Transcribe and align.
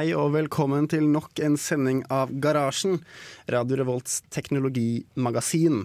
Hei 0.00 0.14
og 0.16 0.30
velkommen 0.32 0.86
til 0.88 1.02
nok 1.12 1.42
en 1.44 1.58
sending 1.60 1.98
av 2.08 2.30
Garasjen, 2.40 3.02
Radio 3.52 3.76
Revolts 3.82 4.22
teknologimagasin. 4.32 5.82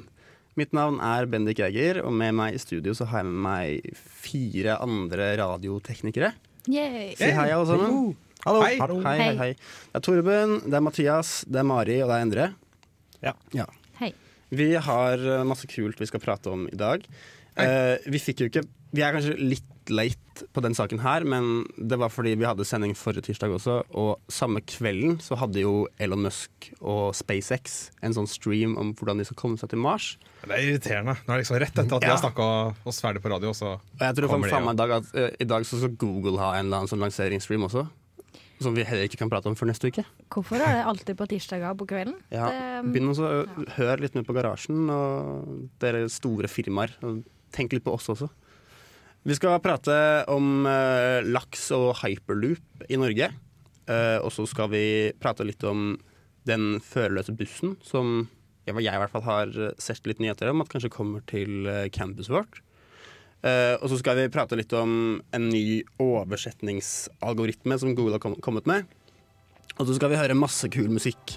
Mitt 0.56 0.72
navn 0.78 1.02
er 1.04 1.28
Bendik 1.28 1.60
Jæger, 1.60 2.00
og 2.00 2.14
med 2.16 2.32
meg 2.38 2.56
i 2.56 2.62
studio 2.64 2.94
så 2.96 3.10
har 3.12 3.26
jeg 3.26 3.34
med 3.34 3.42
meg 3.44 3.98
fire 4.00 4.78
andre 4.86 5.28
radioteknikere. 5.42 6.30
Yay. 6.64 7.10
Si 7.20 7.28
hei, 7.28 7.50
alle 7.50 7.68
sammen. 7.68 8.16
Hallo. 8.46 8.64
Hei. 8.64 8.78
Hei, 8.80 9.18
hei, 9.20 9.36
hei. 9.42 9.52
Det 9.90 10.00
er 10.00 10.08
Torben, 10.08 10.56
det 10.64 10.80
er 10.80 10.88
Mathias, 10.88 11.36
det 11.52 11.60
er 11.60 11.68
Mari, 11.74 12.00
og 12.06 12.14
det 12.14 12.16
er 12.16 12.28
Endre. 12.30 12.50
Ja. 13.26 13.68
Hei. 14.00 14.14
Vi 14.56 14.70
har 14.88 15.20
eh, 15.20 15.44
masse 15.44 15.68
kult 15.68 16.00
vi 16.00 16.08
skal 16.08 16.24
prate 16.24 16.56
om 16.56 16.70
i 16.72 16.80
dag. 16.80 17.04
Eh, 17.60 17.98
vi 18.08 18.24
fikk 18.30 18.46
jo 18.46 18.54
ikke 18.54 18.64
Vi 18.96 19.04
er 19.04 19.16
kanskje 19.16 19.36
litt 19.42 19.64
late 19.92 20.46
på 20.56 20.62
den 20.66 20.74
saken 20.76 21.00
her, 21.04 21.24
men 21.30 21.66
det 21.78 21.98
var 22.02 22.10
fordi 22.10 22.32
vi 22.40 22.46
hadde 22.48 22.66
sending 22.66 22.96
forrige 22.98 23.28
tirsdag 23.28 23.52
også, 23.54 23.76
og 23.96 24.18
samme 24.34 24.62
kvelden 24.66 25.20
så 25.22 25.38
hadde 25.38 25.62
jo 25.62 25.74
Elon 26.02 26.24
Musk 26.26 26.70
og 26.82 27.12
SpaceX 27.16 27.92
en 28.02 28.16
sånn 28.18 28.28
stream 28.30 28.74
om 28.82 28.94
hvordan 28.98 29.22
de 29.22 29.28
skal 29.28 29.38
komme 29.44 29.60
seg 29.62 29.70
til 29.74 29.82
Mars. 29.84 30.16
Det 30.46 30.56
er 30.56 30.64
irriterende. 30.72 31.16
Nå 31.26 31.34
er 31.34 31.38
det 31.38 31.44
liksom 31.44 31.60
rett 31.62 31.78
etter 31.84 32.00
at 32.00 32.02
vi 32.02 32.10
Ja. 32.10 32.16
har 32.16 32.24
snakka 32.24 32.48
oss 32.90 33.02
ferdig 33.04 33.22
på 33.22 33.30
radio, 33.32 33.52
så 33.54 33.76
Og 33.76 34.02
jeg 34.08 34.16
tror 34.16 34.28
Kommer 34.34 34.50
faen 34.50 34.66
de, 34.66 34.72
meg 34.72 34.74
i 34.74 34.82
dag 34.82 34.92
at 34.98 35.06
uh, 35.16 35.30
i 35.40 35.48
dag 35.54 35.62
så 35.66 35.78
skal 35.84 35.96
Google 36.02 36.38
ha 36.40 36.54
en 36.56 36.66
eller 36.66 36.78
annen 36.82 36.90
sånn 36.92 37.04
lanseringsstream 37.06 37.64
også. 37.70 37.86
Som 38.62 38.74
vi 38.74 38.84
heller 38.88 39.04
ikke 39.10 39.18
kan 39.20 39.30
prate 39.30 39.48
om 39.52 39.56
før 39.56 39.68
neste 39.68 39.90
uke. 39.92 40.06
Hvorfor 40.32 40.56
er 40.64 40.78
det 40.80 40.86
alltid 40.88 41.18
på 41.20 41.28
tirsdager 41.28 41.76
på 41.76 41.86
kvelden? 41.88 42.16
Ja, 42.32 42.48
Det- 42.50 42.94
Begynn 42.94 43.10
også 43.12 43.28
å 43.28 43.68
høre 43.76 44.00
litt 44.00 44.16
med 44.16 44.26
på 44.26 44.34
Garasjen 44.34 44.90
og 44.90 45.70
dere 45.80 46.08
store 46.10 46.48
firmaer. 46.48 46.92
Og 47.04 47.24
tenk 47.52 47.74
litt 47.74 47.84
på 47.84 47.92
oss 47.94 48.08
også. 48.08 48.30
Vi 49.26 49.34
skal 49.34 49.58
prate 49.58 49.96
om 50.30 50.68
uh, 50.70 51.26
laks 51.26 51.72
og 51.74 51.96
hyperloop 52.04 52.86
i 52.90 53.00
Norge. 53.02 53.32
Uh, 53.90 54.22
og 54.22 54.30
så 54.34 54.46
skal 54.50 54.70
vi 54.74 54.86
prate 55.22 55.46
litt 55.46 55.64
om 55.66 55.96
den 56.46 56.78
førerløse 56.86 57.34
bussen 57.34 57.74
som 57.86 58.28
jeg, 58.66 58.78
jeg 58.82 58.94
i 58.94 59.02
hvert 59.02 59.14
fall 59.14 59.26
har 59.26 59.56
sett 59.82 60.06
litt 60.10 60.22
nyheter 60.22 60.52
om 60.52 60.62
at 60.62 60.70
kanskje 60.72 60.94
kommer 60.94 61.22
til 61.30 61.68
eh, 61.70 61.88
campuset 61.94 62.34
vårt. 62.34 62.62
Uh, 63.46 63.78
og 63.78 63.92
så 63.92 64.00
skal 64.02 64.18
vi 64.18 64.32
prate 64.34 64.58
litt 64.58 64.74
om 64.74 65.20
en 65.38 65.50
ny 65.52 65.84
oversetningsalgoritme 66.02 67.78
som 67.78 67.94
Google 67.94 68.18
har 68.18 68.24
kom 68.24 68.38
kommet 68.42 68.66
med. 68.70 68.90
Og 69.76 69.86
så 69.86 69.98
skal 69.98 70.10
vi 70.14 70.18
høre 70.18 70.38
masse 70.38 70.70
kul 70.74 70.90
musikk. 70.90 71.36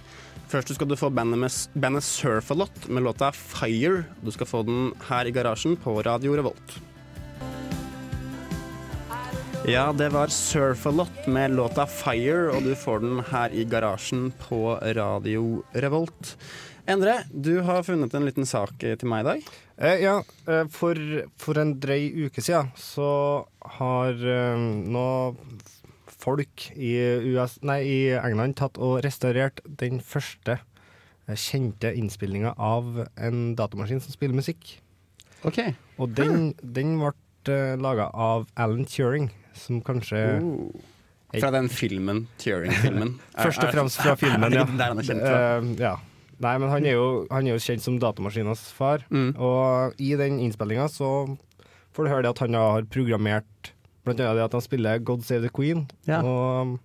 Først 0.48 0.72
skal 0.72 0.88
du 0.88 0.96
få 0.96 1.10
bandet, 1.12 1.68
bandet 1.76 2.06
Surfalot 2.06 2.88
med 2.88 3.04
låta 3.04 3.28
'Fire'. 3.32 4.06
Du 4.24 4.30
skal 4.32 4.48
få 4.48 4.62
den 4.64 4.94
her 5.10 5.28
i 5.28 5.34
garasjen 5.34 5.76
på 5.76 6.00
Radio 6.00 6.36
Revolt. 6.36 6.78
Ja, 9.68 9.92
det 9.92 10.08
var 10.08 10.30
Surf-A-Lot 10.32 11.26
med 11.26 11.50
låta 11.50 11.84
'Fire', 11.86 12.48
og 12.56 12.62
du 12.64 12.74
får 12.74 13.02
den 13.02 13.18
her 13.20 13.52
i 13.52 13.64
garasjen 13.68 14.30
på 14.40 14.78
Radio 14.96 15.62
Revolt. 15.74 16.38
Endre, 16.88 17.18
du 17.28 17.60
har 17.60 17.82
funnet 17.84 18.14
en 18.14 18.24
liten 18.24 18.46
sak 18.48 18.80
eh, 18.82 18.96
til 18.96 19.10
meg 19.12 19.20
i 19.20 19.26
dag. 19.26 19.42
Eh, 19.76 20.00
ja, 20.06 20.14
eh, 20.48 20.64
for, 20.72 20.96
for 21.36 21.60
en 21.60 21.74
drøy 21.76 22.24
uke 22.24 22.40
siden 22.40 22.70
så 22.80 23.44
har 23.76 24.16
eh, 24.16 24.56
nå 24.88 25.36
folk 26.08 26.70
i, 26.72 26.94
US, 27.36 27.58
nei, 27.60 27.82
i 27.84 27.98
England 28.16 28.56
tatt 28.56 28.80
og 28.80 29.02
restaurert 29.04 29.60
den 29.68 30.00
første 30.00 30.56
eh, 30.62 31.36
kjente 31.36 31.92
innspillinga 31.92 32.54
av 32.56 33.04
en 33.20 33.52
datamaskin 33.52 34.00
som 34.00 34.16
spiller 34.16 34.40
musikk. 34.40 34.78
Ok. 35.44 35.60
Og 36.00 36.16
den, 36.16 36.54
den 36.64 36.96
ble 37.04 37.12
laga 37.76 38.08
av 38.16 38.48
Alan 38.56 38.88
Turing, 38.88 39.28
som 39.60 39.82
kanskje 39.84 40.22
Oh. 40.38 40.70
Fra 41.42 41.50
den 41.52 41.66
filmen, 41.68 42.22
Turing-filmen. 42.40 43.18
Først 43.36 43.60
og 43.60 43.74
fremst 43.74 43.98
fra 44.00 44.14
filmen, 44.16 44.54
ja. 44.54 44.62
Er 44.64 44.78
Der 44.80 44.94
han 44.94 45.00
er 45.02 45.04
kjent 45.04 45.20
fra. 45.20 45.40
Uh, 45.60 45.74
ja. 45.76 45.90
Nei, 46.40 46.54
men 46.62 46.70
han 46.72 46.86
er, 46.86 46.94
jo, 46.94 47.08
han 47.28 47.44
er 47.44 47.56
jo 47.56 47.60
kjent 47.60 47.84
som 47.84 47.98
datamaskinas 48.00 48.62
far. 48.72 49.04
Mm. 49.12 49.34
Og 49.36 49.98
i 50.00 50.14
den 50.16 50.38
innspillinga 50.40 50.86
så 50.88 51.10
får 51.92 52.06
du 52.06 52.12
høre 52.14 52.24
det 52.24 52.32
at 52.32 52.44
han 52.46 52.56
har 52.56 52.88
programmert 52.88 53.74
Blant 54.08 54.22
annet 54.24 54.38
det 54.38 54.44
at 54.46 54.54
han 54.56 54.64
spiller 54.64 55.00
God 55.04 55.24
Save 55.26 55.44
the 55.44 55.50
Queen. 55.52 55.82
Ja. 56.08 56.22
Og 56.24 56.78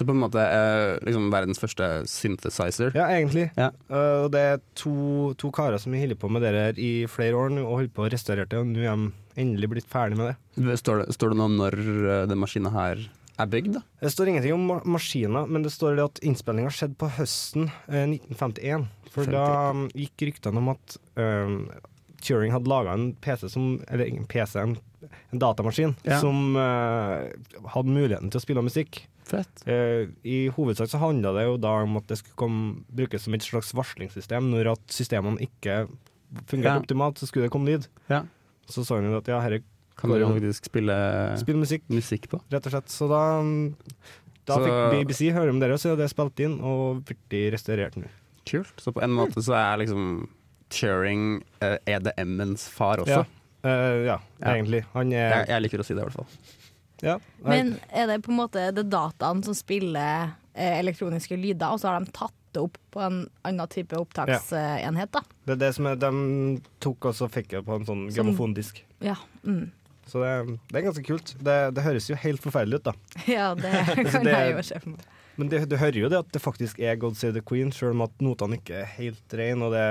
Så 0.00 0.06
på 0.08 0.14
en 0.14 0.22
måte 0.22 0.40
eh, 0.40 0.94
liksom 1.04 1.26
verdens 1.28 1.60
første 1.60 1.86
synthesizer. 2.08 2.94
ja, 2.96 3.04
egentlig. 3.12 3.50
Ja. 3.58 3.66
Uh, 3.92 4.24
og 4.24 4.30
det 4.32 4.40
er 4.54 4.62
to, 4.80 4.94
to 5.36 5.50
karer 5.52 5.76
som 5.82 5.92
har 5.92 6.06
holdt 6.06 6.22
på 6.22 6.30
med 6.32 6.40
det 6.40 6.52
her 6.56 6.80
i 6.80 7.04
flere 7.10 7.36
år 7.36 7.52
nå, 7.52 7.66
og 7.68 7.82
holdt 7.82 7.92
på 7.98 8.06
å 8.06 8.08
restaurere 8.08 8.48
det, 8.48 8.62
og 8.62 8.70
nå 8.70 8.80
er 8.80 8.94
de 8.96 9.42
endelig 9.44 9.68
blitt 9.74 9.90
ferdig 9.92 10.16
med 10.16 10.32
det. 10.32 10.78
Står 10.80 11.02
det, 11.02 11.12
står 11.18 11.34
det 11.34 11.40
noe 11.42 11.50
om 11.50 11.58
når 11.60 11.76
uh, 11.84 12.14
den 12.30 12.40
maskinen 12.40 12.72
her 12.72 13.04
er 13.40 13.52
bygd? 13.52 13.76
da? 13.76 13.84
Det 14.00 14.14
står 14.16 14.32
ingenting 14.32 14.56
om 14.56 14.64
ma 14.70 14.80
maskiner, 14.96 15.52
men 15.52 15.68
det 15.68 15.74
står 15.76 16.00
det 16.00 16.08
at 16.08 16.24
innspillinga 16.32 16.72
skjedde 16.72 16.96
på 17.04 17.12
høsten 17.20 17.68
uh, 17.92 18.00
1951. 18.08 18.88
For 19.12 19.28
da 19.36 19.44
um, 19.76 19.84
gikk 19.92 20.30
ryktene 20.30 20.64
om 20.64 20.72
at 20.72 20.96
Turing 22.24 22.52
hadde 22.52 22.68
laga 22.70 22.92
en 22.94 23.12
PC 23.20 23.48
som 23.48 23.80
Eller 23.88 24.04
ingen 24.06 24.26
PC, 24.30 24.60
en, 24.60 24.76
en 25.32 25.38
datamaskin 25.42 25.96
Ja. 26.04 26.20
som 26.20 26.56
uh, 26.56 27.28
hadde 27.74 27.92
muligheten 27.92 28.30
til 28.30 28.40
å 28.40 28.44
spille 28.44 28.64
musikk. 28.64 29.02
Fett. 29.30 29.62
Eh, 29.70 30.08
I 30.26 30.38
hovedsak 30.56 30.90
så 30.90 30.98
handla 30.98 31.30
det 31.36 31.44
jo 31.46 31.56
da 31.62 31.76
om 31.84 31.96
at 32.00 32.06
det 32.10 32.18
skulle 32.18 32.36
komme, 32.40 32.84
brukes 32.90 33.22
som 33.28 33.34
et 33.36 33.44
slags 33.46 33.70
varslingssystem. 33.78 34.48
Når 34.50 34.72
at 34.72 34.86
systemene 34.90 35.38
ikke 35.46 35.84
fungerte 36.50 36.74
Ja. 36.74 36.80
optimalt, 36.82 37.18
så 37.20 37.26
skulle 37.30 37.46
det 37.46 37.52
komme 37.54 37.70
lyd. 37.70 37.86
Ja. 38.10 38.24
Så 38.70 38.84
sa 38.86 38.96
han 38.98 39.06
jo 39.10 39.16
at 39.18 39.26
ja, 39.30 39.40
herre, 39.40 39.62
Kan 39.96 40.10
dere 40.10 40.26
faktisk 40.32 40.64
spille 40.70 40.94
spille 41.38 41.60
musikk, 41.60 41.82
musikk 41.92 42.28
på? 42.32 42.40
rett 42.50 42.64
og 42.66 42.72
slett. 42.72 42.88
Så 42.88 43.06
da, 43.10 43.42
da 44.46 44.54
Så- 44.56 44.64
fikk 44.64 45.06
BBC 45.06 45.30
høre 45.32 45.50
om 45.50 45.60
dere, 45.60 45.74
så 45.78 45.92
er 45.92 45.96
det 45.96 46.08
spilt 46.10 46.40
inn 46.40 46.58
og 46.60 47.04
blitt 47.04 47.52
restaurert 47.52 47.96
nå. 48.00 48.08
Kult. 48.46 48.72
Så 48.80 48.92
på 48.94 49.02
en 49.02 49.10
måte 49.10 49.42
så 49.44 49.52
er 49.54 49.76
liksom 49.84 50.28
Turing 50.70 51.42
eh, 51.60 51.78
EDM-ens 51.86 52.68
far 52.68 52.98
også. 53.02 53.08
Ja. 53.08 53.24
Uh, 53.62 54.06
ja, 54.06 54.18
Ja. 54.40 54.54
egentlig. 54.54 54.84
Han 54.94 55.12
er 55.12 55.44
Jeg, 55.44 55.48
jeg 55.48 55.62
liker 55.62 55.78
å 55.80 55.84
si 55.84 55.94
det, 55.94 56.00
i 56.00 56.04
hvert 56.06 56.14
fall. 56.14 56.26
Ja, 57.02 57.16
Men 57.44 57.74
er 57.92 58.06
det 58.10 58.20
på 58.26 58.32
en 58.32 58.40
måte 58.42 58.66
det 58.76 58.86
dataen 58.92 59.42
som 59.46 59.56
spiller 59.56 60.30
eh, 60.54 60.78
elektroniske 60.80 61.36
lyder, 61.40 61.72
og 61.72 61.80
så 61.82 61.90
har 61.94 62.04
de 62.04 62.12
tatt 62.16 62.34
det 62.52 62.62
opp 62.66 62.78
på 62.90 63.02
en 63.04 63.20
annen 63.46 63.68
type 63.70 63.94
opptaksenhet, 63.94 65.12
da? 65.14 65.22
Det 65.46 65.54
er 65.54 65.60
det 65.60 65.74
som 65.76 65.86
er 65.86 65.98
De 66.02 66.10
tok 66.82 67.10
og 67.12 67.14
så 67.14 67.28
fikk 67.30 67.52
det 67.54 67.62
på 67.66 67.76
en 67.78 67.86
sånn 67.86 68.08
grammofondisk. 68.10 68.82
Ja. 69.06 69.14
Mm. 69.44 69.68
Så 70.10 70.18
det, 70.24 70.58
det 70.72 70.80
er 70.80 70.86
ganske 70.88 71.04
kult. 71.06 71.36
Det, 71.38 71.56
det 71.76 71.84
høres 71.86 72.08
jo 72.10 72.18
helt 72.18 72.42
forferdelig 72.42 72.80
ut, 72.80 72.88
da. 72.90 72.94
ja, 73.30 73.52
det 73.54 73.70
kan 74.10 74.26
det- 74.26 74.34
jeg 74.40 74.54
jo 74.56 74.64
se 74.66 74.80
for 74.82 74.94
meg. 74.96 75.08
Men 75.40 75.48
det, 75.48 75.60
du 75.70 75.76
hører 75.80 75.96
jo 76.02 76.08
det 76.12 76.18
at 76.20 76.32
det 76.34 76.42
faktisk 76.42 76.80
er 76.84 76.98
God 77.00 77.14
Save 77.16 77.32
the 77.38 77.40
Queen, 77.46 77.70
selv 77.72 77.94
om 77.94 78.02
at 78.04 78.16
notene 78.20 78.58
ikke 78.58 78.82
er 78.82 78.90
helt 78.98 79.36
rene. 79.38 79.68
Og 79.68 79.72
det, 79.72 79.84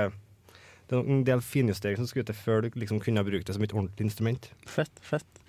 det 0.90 0.98
er 0.98 1.08
en 1.16 1.24
del 1.26 1.40
finjustering 1.42 1.98
som 1.98 2.06
skulle 2.06 2.28
til 2.28 2.36
før 2.38 2.62
du 2.66 2.76
liksom 2.78 3.00
kunne 3.02 3.24
brukt 3.26 3.48
det 3.48 3.56
som 3.56 3.64
et 3.64 3.74
ordentlig 3.74 4.06
instrument. 4.10 4.50
Fett, 4.68 4.92
fett. 5.02 5.40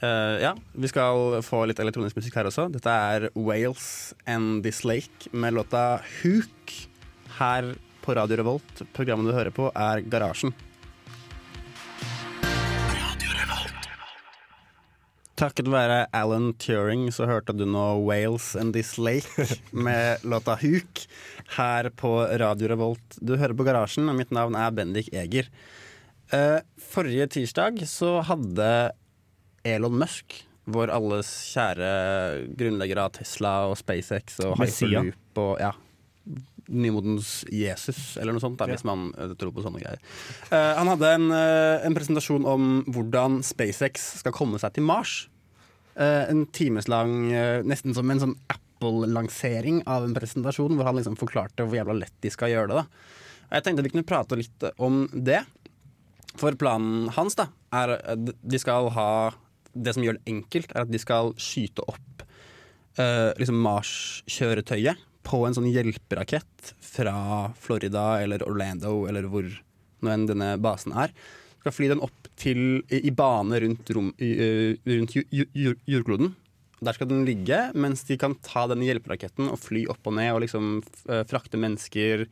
Eh, 0.00 0.36
ja, 0.40 0.54
vi 0.72 0.88
skal 0.88 1.42
få 1.44 1.66
litt 1.68 1.80
elektronisk 1.82 2.16
musikk 2.16 2.38
her 2.40 2.48
også. 2.48 2.70
Dette 2.72 2.88
er 2.88 3.28
Wales 3.36 4.14
and 4.24 4.62
This 4.64 4.80
Lake 4.88 5.28
med 5.36 5.58
låta 5.58 6.00
Hook 6.22 6.72
her 7.36 7.74
på 8.00 8.16
Radio 8.16 8.40
Revolt. 8.40 8.82
Programmet 8.96 9.28
du 9.28 9.36
hører 9.36 9.52
på, 9.52 9.68
er 9.76 10.00
Garasjen. 10.08 10.54
Takket 15.40 15.70
være 15.72 16.02
Alan 16.12 16.50
Turing 16.60 17.06
så 17.16 17.24
hørte 17.28 17.54
du 17.56 17.62
nå 17.64 17.84
Wales 18.04 18.50
and 18.60 18.74
This 18.76 18.98
Lake 19.00 19.46
med 19.86 20.24
låta 20.24 20.56
Huk 20.60 21.04
her 21.56 21.88
på 21.96 22.14
Radio 22.40 22.72
Revolt. 22.72 23.20
Du 23.20 23.36
hører 23.36 23.56
på 23.56 23.64
Garasjen, 23.68 24.08
og 24.08 24.16
mitt 24.16 24.32
navn 24.36 24.56
er 24.56 24.72
Bendik 24.76 25.12
Eger. 25.12 25.48
Uh, 26.32 26.60
forrige 26.92 27.26
tirsdag 27.36 27.80
så 27.88 28.18
hadde 28.28 28.68
Elon 29.66 29.98
Musk, 30.00 30.38
vår 30.70 30.92
alles 30.94 31.28
kjære 31.52 31.90
grunnlegger 32.58 33.02
av 33.04 33.14
Tesla 33.18 33.54
og 33.70 33.78
SpaceX 33.80 34.38
og 34.44 34.58
Messia. 34.60 35.02
Hyperloop 35.02 35.40
og 35.42 35.54
ja, 35.60 35.72
nymodens 36.70 37.32
Jesus, 37.50 38.14
eller 38.20 38.34
noe 38.34 38.42
sånt, 38.42 38.58
da, 38.60 38.68
hvis 38.70 38.86
man 38.86 39.10
eh, 39.18 39.34
tror 39.38 39.52
på 39.54 39.64
sånne 39.64 39.82
greier. 39.82 40.00
Uh, 40.52 40.78
han 40.78 40.90
hadde 40.92 41.12
en, 41.16 41.28
uh, 41.34 41.82
en 41.86 41.96
presentasjon 41.96 42.46
om 42.48 42.70
hvordan 42.90 43.40
SpaceX 43.46 44.06
skal 44.22 44.34
komme 44.36 44.60
seg 44.62 44.76
til 44.76 44.86
Mars. 44.86 45.24
Uh, 45.98 46.30
en 46.30 46.44
timeslang, 46.54 47.32
nesten 47.66 47.96
som 47.96 48.10
en 48.12 48.22
sånn 48.22 48.36
Apple-lansering 48.52 49.82
av 49.90 50.06
en 50.06 50.16
presentasjon, 50.16 50.76
hvor 50.78 50.88
han 50.88 51.00
liksom 51.00 51.18
forklarte 51.20 51.66
hvor 51.66 51.80
jævla 51.80 51.98
lett 51.98 52.14
de 52.22 52.32
skal 52.32 52.54
gjøre 52.54 52.70
det. 52.70 52.84
da. 52.84 53.18
Og 53.50 53.56
Jeg 53.58 53.66
tenkte 53.66 53.84
vi 53.84 53.92
kunne 53.96 54.08
prate 54.08 54.38
litt 54.38 54.70
om 54.78 55.02
det. 55.12 55.42
For 56.38 56.54
planen 56.54 57.10
hans 57.16 57.34
da, 57.36 57.48
er 57.74 57.96
at 57.98 58.30
de 58.40 58.58
skal 58.62 58.88
ha 58.94 59.10
Det 59.72 59.94
som 59.94 60.04
gjør 60.04 60.18
det 60.18 60.32
enkelt, 60.32 60.72
er 60.74 60.84
at 60.84 60.92
de 60.92 61.00
skal 61.00 61.32
skyte 61.40 61.84
opp 61.90 62.24
uh, 62.98 63.30
liksom 63.38 63.60
Mars-kjøretøyet 63.64 65.06
på 65.26 65.42
en 65.46 65.56
sånn 65.56 65.68
hjelperakett 65.70 66.72
fra 66.82 67.50
Florida 67.60 68.22
eller 68.22 68.42
Orlando 68.48 69.04
eller 69.10 69.28
hvor 69.30 69.46
nå 70.00 70.12
enn 70.12 70.26
denne 70.30 70.54
basen 70.62 70.94
er. 70.96 71.12
Skal 71.60 71.74
fly 71.76 71.90
den 71.92 72.02
opp 72.04 72.30
til, 72.40 72.80
i, 72.88 73.02
i 73.08 73.12
bane 73.12 73.60
rundt, 73.62 73.90
rom, 73.94 74.12
i, 74.16 74.30
eh, 74.32 74.92
rundt 74.96 75.16
jordkloden. 75.20 76.32
Der 76.80 76.96
skal 76.96 77.10
den 77.10 77.26
ligge, 77.28 77.58
mens 77.76 78.02
de 78.08 78.16
kan 78.16 78.32
ta 78.40 78.62
den 78.70 78.80
hjelperaketten 78.80 79.50
og 79.52 79.58
fly 79.60 79.82
opp 79.92 80.06
og 80.08 80.14
ned 80.16 80.30
og 80.32 80.40
liksom 80.46 80.70
eh, 81.12 81.22
frakte 81.28 81.58
mennesker 81.60 82.22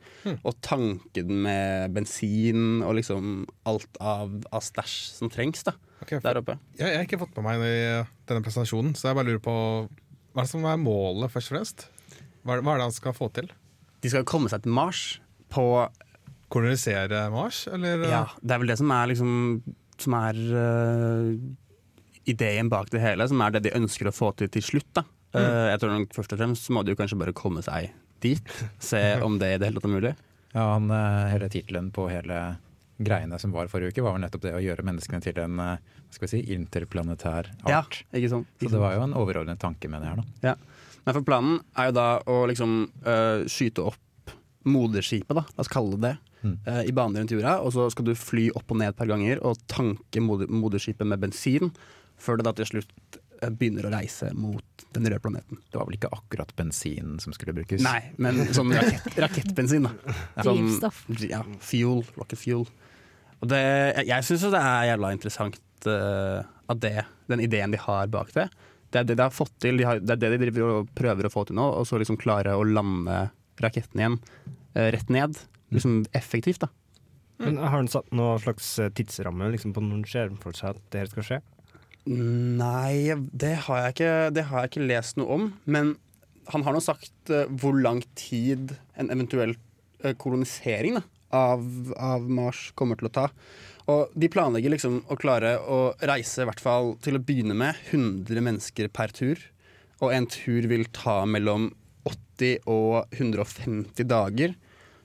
og 0.41 0.55
tanke 0.65 1.21
den 1.27 1.43
med 1.45 1.93
bensin 1.93 2.81
og 2.81 2.95
liksom 2.97 3.43
alt 3.69 3.99
av, 4.01 4.31
av 4.49 4.65
stæsj 4.65 4.95
som 5.19 5.29
trengs 5.29 5.61
da, 5.67 5.75
okay, 6.01 6.17
for- 6.17 6.25
der 6.25 6.41
oppe. 6.41 6.57
Jeg, 6.79 6.87
jeg 6.89 6.97
har 6.97 7.05
ikke 7.05 7.21
fått 7.21 7.37
med 7.37 7.45
meg 7.45 7.67
i 7.67 7.77
denne 8.31 8.41
presentasjonen, 8.45 8.95
så 8.97 9.11
jeg 9.11 9.19
bare 9.19 9.29
lurer 9.29 9.43
på 9.45 9.55
hva 10.33 10.47
som 10.49 10.65
er 10.69 10.81
målet, 10.81 11.29
først 11.33 11.51
og 11.51 11.57
fremst? 11.59 11.87
Hva 12.41 12.57
hva 12.63 12.73
er 12.73 12.81
det 12.81 12.87
han 12.89 12.95
skal 12.97 13.13
få 13.17 13.29
til? 13.37 13.49
De 14.01 14.09
skal 14.09 14.25
komme 14.29 14.49
seg 14.49 14.63
til 14.65 14.73
Mars 14.73 15.19
på 15.53 15.63
Kolonisere 16.49 17.27
Mars, 17.33 17.67
eller? 17.69 18.05
Ja, 18.09 18.23
det 18.41 18.55
er 18.55 18.61
vel 18.63 18.71
det 18.71 18.77
som 18.81 18.89
er 18.95 19.09
liksom 19.11 19.33
Som 19.99 20.15
er 20.17 20.37
øh, 20.39 21.33
ideen 22.31 22.69
bak 22.71 22.91
det 22.93 23.01
hele, 23.03 23.27
som 23.29 23.41
er 23.45 23.55
det 23.55 23.65
de 23.67 23.75
ønsker 23.77 24.09
å 24.09 24.15
få 24.15 24.31
til 24.37 24.51
til 24.53 24.65
slutt. 24.65 24.89
da. 24.97 25.03
Eh, 25.37 25.67
jeg 25.73 25.81
tror 25.81 25.93
nok 25.93 26.15
Først 26.15 26.33
og 26.33 26.41
fremst 26.41 26.71
må 26.73 26.83
de 26.83 26.95
jo 26.95 26.99
kanskje 26.99 27.19
bare 27.19 27.35
komme 27.37 27.61
seg 27.65 27.91
dit. 28.23 28.55
Se 28.79 29.01
om 29.25 29.37
det 29.41 29.53
i 29.55 29.59
det 29.59 29.69
hele 29.69 29.79
tatt 29.81 29.89
er 29.89 29.95
mulig. 29.97 30.15
Ja, 30.53 30.65
han, 30.73 30.89
eh, 30.89 31.29
hele 31.35 31.49
tittelen 31.51 31.91
på 31.93 32.09
hele 32.09 32.57
greiene 32.99 33.37
som 33.39 33.53
var 33.55 33.69
forrige 33.71 33.93
uke, 33.93 34.03
var 34.03 34.17
vel 34.17 34.25
nettopp 34.25 34.43
det 34.43 34.55
å 34.57 34.63
gjøre 34.63 34.83
menneskene 34.83 35.21
til 35.23 35.37
en 35.39 35.59
eh, 35.63 35.77
hva 36.09 36.17
skal 36.17 36.25
vi 36.25 36.31
si, 36.31 36.55
interplanetær 36.55 37.51
Ja, 37.69 37.83
ikke 38.17 38.31
sant? 38.31 38.49
Så 38.59 38.71
det 38.73 38.81
var 38.81 38.95
jo 38.97 39.05
en 39.05 39.15
overordnet 39.17 39.61
tanke 39.61 39.89
med 39.91 40.01
det 40.01 40.09
her, 40.09 40.23
da. 40.41 40.55
Men 41.05 41.15
for 41.15 41.25
planen 41.25 41.59
er 41.77 41.89
jo 41.89 41.95
da 41.95 42.07
å 42.27 42.39
liksom 42.49 42.73
uh, 43.05 43.45
skyte 43.49 43.85
opp 43.91 44.33
moderskipet, 44.69 45.31
da, 45.37 45.45
la 45.45 45.63
oss 45.63 45.71
kalle 45.71 45.95
det 45.97 46.09
det, 46.09 46.17
Mm. 46.39 46.53
uh, 46.67 46.83
i 46.87 46.91
bane 46.95 47.19
rundt 47.19 47.33
jorda. 47.33 47.57
Og 47.67 47.73
så 47.75 47.89
skal 47.91 48.05
du 48.07 48.13
fly 48.15 48.45
opp 48.55 48.71
og 48.71 48.77
ned 48.79 48.93
et 48.93 48.95
par 48.95 49.09
ganger 49.09 49.41
og 49.43 49.59
tanke 49.67 50.21
moder 50.23 50.47
moderskipet 50.47 51.03
med 51.03 51.19
bensin, 51.19 51.73
før 52.21 52.39
det 52.39 52.47
da 52.47 52.53
til 52.57 52.69
slutt 52.69 53.19
øh, 53.41 53.49
begynner 53.49 53.87
å 53.87 53.93
reise 53.93 54.31
mot 54.37 54.85
den 54.95 55.07
røde 55.07 55.21
planeten. 55.23 55.61
Det 55.69 55.79
var 55.79 55.89
vel 55.89 55.97
ikke 55.99 56.11
akkurat 56.15 56.53
bensin 56.57 57.17
som 57.23 57.35
skulle 57.35 57.55
brukes? 57.57 57.83
Nei, 57.85 58.01
men 58.21 58.41
sånn 58.55 58.73
rakett, 58.75 59.09
rakettbensin, 59.25 59.87
da. 59.89 60.15
Sånn, 60.41 60.63
Drivstoff. 60.65 61.03
ja, 61.29 61.43
fuel, 61.63 62.03
rocket 62.19 62.41
fuel. 62.41 62.65
Og 63.39 63.51
det, 63.51 63.61
jeg 64.01 64.09
jeg 64.09 64.27
syns 64.27 64.47
jo 64.47 64.53
det 64.53 64.63
er 64.71 64.89
jævla 64.91 65.13
interessant 65.15 65.59
uh, 65.87 66.41
at 66.69 66.81
det, 66.83 66.95
den 67.31 67.45
ideen 67.45 67.71
de 67.71 67.79
har 67.79 68.09
bak 68.11 68.33
det, 68.35 68.49
det 68.89 68.99
er 68.99 69.05
det 69.05 69.19
de 69.19 69.25
har 69.27 69.33
fått 69.33 69.53
til. 69.61 69.77
De 69.79 69.85
har, 69.85 70.01
det 70.01 70.15
er 70.15 70.21
det 70.23 70.33
de 70.33 70.41
driver 70.47 70.79
og 70.79 70.91
prøver 70.97 71.27
å 71.27 71.31
få 71.31 71.45
til 71.47 71.59
nå, 71.59 71.67
og 71.77 71.85
så 71.87 72.01
liksom 72.01 72.17
klare 72.19 72.57
å 72.57 72.65
lande 72.65 73.27
raketten 73.61 74.01
igjen 74.01 74.19
uh, 74.19 74.89
rett 74.95 75.13
ned. 75.13 75.37
Liksom 75.69 76.01
effektivt, 76.17 76.65
da. 76.65 76.71
Men 77.39 77.59
Har 77.61 77.77
han 77.77 77.87
satt 77.87 78.09
noen 78.11 78.41
slags 78.43 78.67
eh, 78.83 78.89
tidsramme 78.91 79.47
liksom, 79.53 79.71
på 79.71 79.83
når 79.83 79.93
han 79.93 80.07
ser 80.11 80.31
for 80.43 80.57
seg 80.57 80.75
at 80.75 80.81
det 80.91 81.03
her 81.03 81.11
skal 81.13 81.27
skje? 81.27 81.37
Nei, 82.09 83.13
det 83.13 83.55
har 83.67 83.83
jeg 83.83 83.95
ikke, 83.95 84.13
det 84.33 84.45
har 84.49 84.63
jeg 84.63 84.71
ikke 84.71 84.87
lest 84.89 85.19
noe 85.21 85.35
om. 85.35 85.47
Men 85.69 85.93
han 86.49 86.65
har 86.65 86.73
nå 86.73 86.81
sagt 86.81 87.33
uh, 87.33 87.45
hvor 87.61 87.77
lang 87.77 88.01
tid 88.17 88.73
en 88.97 89.11
eventuell 89.13 89.53
uh, 90.01 90.13
kolonisering 90.17 90.97
da, 90.97 91.03
av, 91.37 91.65
av 92.01 92.25
Mars 92.25 92.69
kommer 92.79 92.97
til 92.97 93.11
å 93.11 93.13
ta. 93.13 93.27
Og 93.89 94.13
de 94.17 94.29
planlegger 94.29 94.73
liksom 94.73 95.03
å 95.09 95.17
klare 95.17 95.55
å 95.61 95.79
reise 96.05 96.43
i 96.43 96.49
hvert 96.49 96.61
fall 96.61 96.95
til 97.05 97.17
å 97.17 97.23
begynne 97.25 97.57
med 97.57 97.77
100 97.89 98.41
mennesker 98.45 98.89
per 98.93 99.13
tur. 99.13 99.41
Og 99.99 100.13
en 100.15 100.27
tur 100.29 100.65
vil 100.69 100.87
ta 100.95 101.21
mellom 101.29 101.69
80 102.09 102.65
og 102.69 103.13
150 103.17 104.09
dager. 104.09 104.55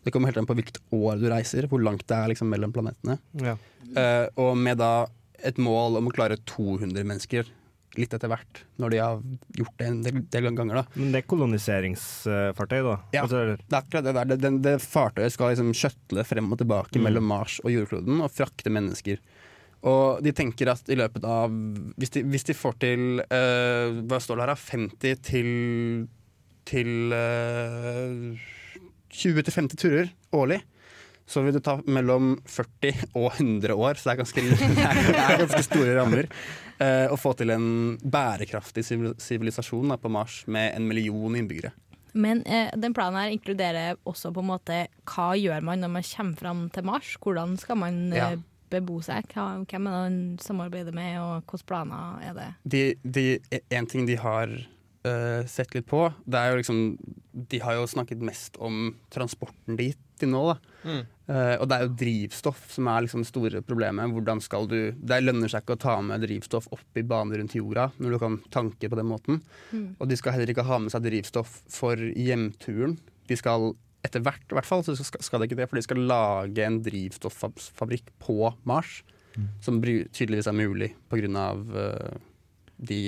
Det 0.05 0.13
kommer 0.13 0.31
helt 0.31 0.41
an 0.41 0.49
på 0.49 0.57
hvilket 0.57 0.81
år 0.95 1.21
du 1.21 1.29
reiser, 1.33 1.69
hvor 1.69 1.81
langt 1.85 2.05
det 2.09 2.17
er 2.17 2.33
liksom 2.33 2.51
mellom 2.53 2.73
planetene. 2.73 3.19
Ja. 3.41 3.57
Uh, 3.93 4.27
og 4.41 4.57
med 4.61 4.81
da 4.81 5.07
et 5.45 5.61
mål 5.61 6.01
om 6.01 6.09
å 6.09 6.15
klare 6.15 6.39
200 6.49 7.05
mennesker 7.07 7.51
litt 7.95 8.15
etter 8.17 8.27
hvert, 8.27 8.65
når 8.83 8.91
de 8.91 8.99
har 8.99 9.21
gjort 9.55 9.75
det 9.79 9.87
en 9.87 10.01
del, 10.03 10.17
del 10.33 10.49
ganger. 10.49 10.81
da. 10.81 10.83
Men 10.99 11.13
det 11.15 11.21
er 11.21 11.29
koloniseringsfartøy, 11.31 12.81
da? 12.83 12.97
Ja. 13.15 13.23
Altså, 13.23 13.45
Det 13.55 13.71
er 13.71 13.79
akkurat 13.79 14.09
det 14.09 14.15
der. 14.17 14.31
Det, 14.33 14.39
det, 14.43 14.53
det 14.65 14.75
fartøyet 14.83 15.35
skal 15.37 15.53
liksom 15.53 15.71
skjøtle 15.79 16.25
frem 16.27 16.51
og 16.51 16.59
tilbake 16.59 17.03
mellom 17.03 17.29
Mars 17.31 17.61
og 17.63 17.71
jordkloden 17.71 18.19
og 18.25 18.33
frakte 18.35 18.73
mennesker. 18.75 19.23
Og 19.87 20.25
de 20.25 20.33
tenker 20.35 20.73
at 20.73 20.89
i 20.89 20.97
løpet 20.97 21.27
av 21.29 21.53
Hvis 22.01 22.15
de, 22.15 22.23
hvis 22.33 22.47
de 22.49 22.55
får 22.57 22.77
til 22.81 23.19
eh, 23.21 23.99
Hva 24.09 24.17
står 24.23 24.39
det 24.41 24.47
her, 24.47 24.53
da? 24.55 24.69
50 24.73 25.19
til 25.29 25.51
til 26.65 27.13
eh, 27.13 28.47
20-50 29.13 29.77
turer 29.77 30.09
årlig. 30.33 30.63
Så 31.27 31.41
vil 31.41 31.55
det 31.57 31.63
ta 31.65 31.79
mellom 31.89 32.35
40 32.45 33.07
og 33.17 33.31
100 33.39 33.73
år, 33.75 33.97
så 33.97 34.11
det 34.11 34.13
er 34.13 34.21
ganske, 34.21 34.43
det 34.51 35.23
er, 35.25 35.39
ganske 35.45 35.63
store 35.65 35.95
rammer. 35.97 36.29
uh, 36.83 37.07
å 37.15 37.17
få 37.17 37.33
til 37.39 37.55
en 37.55 37.69
bærekraftig 38.05 38.85
sivilisasjon 38.85 39.95
på 40.01 40.13
Mars 40.13 40.43
med 40.47 40.75
en 40.77 40.89
million 40.91 41.37
innbyggere. 41.39 41.73
Men 42.15 42.45
eh, 42.47 42.69
den 42.79 42.95
planen 42.95 43.19
her 43.19 43.33
inkluderer 43.35 43.97
også 44.07 44.31
på 44.31 44.43
en 44.45 44.47
måte 44.53 44.75
hva 45.11 45.33
gjør 45.35 45.65
man 45.67 45.81
når 45.83 45.91
man 45.97 46.05
kommer 46.07 46.39
fram 46.39 46.61
til 46.71 46.85
Mars? 46.87 47.17
Hvordan 47.19 47.57
skal 47.59 47.81
man 47.81 47.97
eh, 48.13 48.21
Ja. 48.21 48.29
bebo 48.71 49.01
seg? 49.03 49.27
Hvem 49.35 49.65
er 49.67 49.67
det 49.67 49.81
man 49.83 50.21
samarbeider 50.43 50.95
med, 50.95 51.17
og 51.19 51.43
hvilke 51.51 51.67
planer 51.73 52.23
er 52.23 52.37
det? 52.39 52.47
de, 52.71 52.85
de, 53.03 53.25
en 53.75 53.87
ting 53.91 54.07
de 54.07 54.15
har 54.23 54.55
eh, 55.09 55.43
sett 55.51 55.75
litt 55.77 55.87
på, 55.91 56.07
det 56.25 56.41
er 56.41 56.53
jo 56.53 56.61
liksom 56.61 56.81
De 57.51 57.61
har 57.63 57.79
jo 57.79 57.91
snakket 57.91 58.23
mest 58.25 58.59
om 58.63 58.95
transporten 59.13 59.79
dit 59.79 59.99
til 60.21 60.31
nå, 60.31 60.43
da. 60.53 60.57
Mm. 60.85 61.03
Uh, 61.25 61.55
og 61.57 61.65
det 61.67 61.77
er 61.77 61.87
jo 61.87 61.95
drivstoff 61.99 62.67
som 62.75 62.89
er 62.93 63.07
liksom 63.07 63.23
det 63.25 63.31
store 63.31 63.63
problemet. 63.65 64.13
Hvordan 64.13 64.43
skal 64.45 64.69
du 64.71 64.93
Det 64.93 65.21
lønner 65.23 65.51
seg 65.51 65.65
ikke 65.65 65.79
å 65.79 65.81
ta 65.81 65.95
med 66.05 66.23
drivstoff 66.23 66.69
opp 66.77 67.01
i 67.01 67.03
bane 67.03 67.39
rundt 67.41 67.57
jorda 67.57 67.89
når 67.97 68.15
du 68.15 68.19
kan 68.23 68.37
tanke 68.55 68.91
på 68.91 68.99
den 69.01 69.09
måten. 69.09 69.41
Mm. 69.73 69.97
Og 69.99 70.11
de 70.11 70.19
skal 70.21 70.37
heller 70.37 70.53
ikke 70.53 70.67
ha 70.69 70.79
med 70.83 70.95
seg 70.95 71.07
drivstoff 71.07 71.63
for 71.73 71.99
hjemturen. 71.99 72.99
De 73.31 73.41
skal 73.41 73.73
etter 74.05 74.21
hvert, 74.21 74.45
i 74.53 74.57
hvert 74.59 74.69
fall, 74.69 74.85
så 74.85 74.95
skal, 75.01 75.23
skal 75.25 75.41
de 75.41 75.49
ikke 75.49 75.57
det, 75.57 75.67
for 75.71 75.81
de 75.81 75.87
skal 75.87 76.03
lage 76.05 76.61
en 76.61 76.83
drivstoffabrikk 76.85 78.13
på 78.21 78.53
Mars. 78.69 79.01
Som 79.65 79.81
tydeligvis 79.83 80.47
er 80.47 80.55
mulig 80.55 80.93
pga. 81.11 81.49
Uh, 81.57 82.21
de 82.89 82.99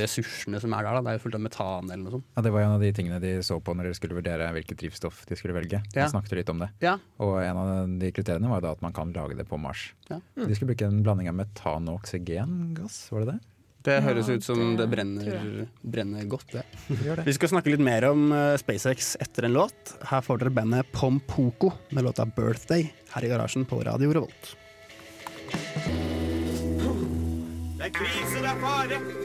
ressursene 0.00 0.60
som 0.62 0.72
er 0.76 0.86
der. 0.86 0.98
Da. 0.98 1.02
Det 1.06 1.12
er 1.12 1.18
jo 1.18 1.24
fullt 1.26 1.38
av 1.38 1.44
metan 1.44 1.90
eller 1.92 2.02
noe 2.04 2.14
sånt. 2.18 2.26
Ja, 2.36 2.42
Det 2.46 2.52
var 2.54 2.64
en 2.66 2.74
av 2.76 2.80
de 2.84 2.92
tingene 2.96 3.20
de 3.22 3.34
så 3.46 3.58
på 3.62 3.74
når 3.76 3.90
de 3.90 3.94
skulle 3.98 4.18
vurdere 4.18 4.48
hvilket 4.56 4.80
drivstoff 4.82 5.24
de 5.28 5.36
skulle 5.38 5.56
velge. 5.56 5.82
Ja. 5.94 6.06
De 6.06 6.08
snakket 6.14 6.38
litt 6.40 6.50
om 6.54 6.58
det. 6.64 6.70
Ja. 6.84 6.96
Og 7.22 7.38
en 7.42 7.56
av 7.62 7.98
de 8.00 8.10
kriteriene 8.16 8.50
var 8.50 8.64
da 8.64 8.72
at 8.76 8.82
man 8.84 8.92
kan 8.96 9.12
lage 9.16 9.36
det 9.38 9.48
på 9.48 9.58
Mars. 9.60 9.92
Ja. 10.10 10.20
De 10.36 10.50
skulle 10.54 10.72
bruke 10.74 10.88
en 10.88 11.02
blanding 11.06 11.28
av 11.32 11.38
metan 11.38 11.88
og 11.92 12.00
oksygengass, 12.02 13.08
var 13.12 13.24
det 13.26 13.32
det? 13.36 13.40
Det 13.88 13.94
Ja, 13.94 14.00
høres 14.02 14.28
ut 14.28 14.42
som 14.44 14.58
det 14.76 14.82
det 14.82 14.88
brenner, 14.90 15.68
brenner 15.86 16.24
godt, 16.28 16.50
det. 16.52 16.64
Det. 16.88 17.24
Vi 17.24 17.32
skal 17.36 17.48
snakke 17.52 17.70
litt 17.70 17.80
mer 17.80 18.04
om 18.10 18.32
eh, 18.34 18.56
SpaceX 18.60 19.14
etter 19.22 19.46
en 19.46 19.54
låt. 19.54 19.94
Her 20.10 20.20
får 20.26 20.42
dere 20.42 20.50
bandet 20.52 20.90
Pompoko 20.92 21.70
med 21.94 22.04
låta 22.04 22.26
'Birthday' 22.26 22.88
her 23.14 23.24
i 23.24 23.28
garasjen 23.30 23.64
på 23.64 23.78
Radio 23.86 24.10
Revolt. 24.12 24.56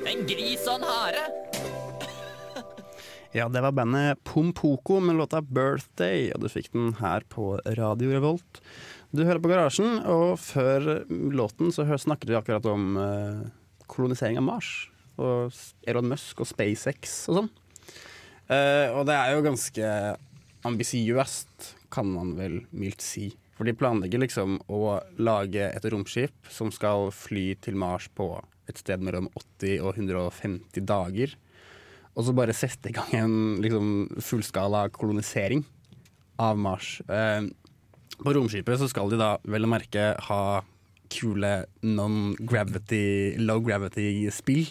En 0.08 0.22
gris 0.24 0.68
og 0.72 0.78
en 0.78 0.86
hare. 0.88 1.24
Ja, 3.34 3.48
det 3.50 3.64
var 3.66 3.74
bandet 3.74 4.20
Pompoko 4.24 5.00
med 5.02 5.18
låta 5.18 5.42
'Birthday', 5.42 6.30
og 6.36 6.44
du 6.44 6.48
fikk 6.54 6.70
den 6.72 6.94
her 7.00 7.26
på 7.28 7.58
Radio 7.66 8.12
Revolt. 8.14 8.62
Du 9.12 9.24
hører 9.26 9.42
på 9.42 9.50
Garasjen, 9.50 10.06
og 10.06 10.38
før 10.40 11.02
låten 11.10 11.74
så 11.74 11.82
snakket 11.98 12.30
vi 12.30 12.38
akkurat 12.38 12.66
om 12.70 12.94
eh, 13.02 13.42
kolonisering 13.90 14.38
av 14.38 14.46
Mars. 14.46 14.70
Og 15.18 15.52
Elon 15.90 16.14
Musk 16.14 16.46
og 16.46 16.48
SpaceX 16.48 17.26
og 17.34 17.42
sånn. 17.42 17.52
Eh, 18.54 18.94
og 18.94 19.10
det 19.10 19.18
er 19.18 19.34
jo 19.34 19.48
ganske 19.50 19.92
ambisiøst, 20.70 21.74
kan 21.90 22.14
man 22.14 22.38
vel 22.38 22.62
mildt 22.70 23.02
si. 23.02 23.32
For 23.58 23.66
de 23.66 23.74
planlegger 23.78 24.22
liksom 24.24 24.62
å 24.70 25.00
lage 25.18 25.68
et 25.74 25.86
romskip 25.90 26.54
som 26.54 26.72
skal 26.74 27.10
fly 27.14 27.56
til 27.66 27.82
Mars 27.82 28.08
på 28.14 28.30
et 28.70 28.78
sted 28.80 29.02
mellom 29.04 29.30
80 29.60 29.80
og 29.84 29.96
150 29.98 30.86
dager. 30.88 31.34
Og 32.14 32.28
så 32.28 32.36
bare 32.38 32.54
sette 32.54 32.92
i 32.92 32.94
gang 32.96 33.10
en 33.18 33.36
liksom, 33.64 33.88
fullskala 34.22 34.86
kolonisering 34.94 35.64
av 36.40 36.58
Mars. 36.62 37.00
Eh, 37.10 37.48
på 38.24 38.34
romskipet 38.38 38.78
så 38.80 38.88
skal 38.92 39.10
de 39.10 39.18
da 39.20 39.32
vel 39.50 39.66
å 39.66 39.72
merke 39.74 40.12
ha 40.30 40.42
kule 41.14 41.66
non-gravity, 41.84 43.36
low 43.42 43.60
gravity-spill. 43.66 44.66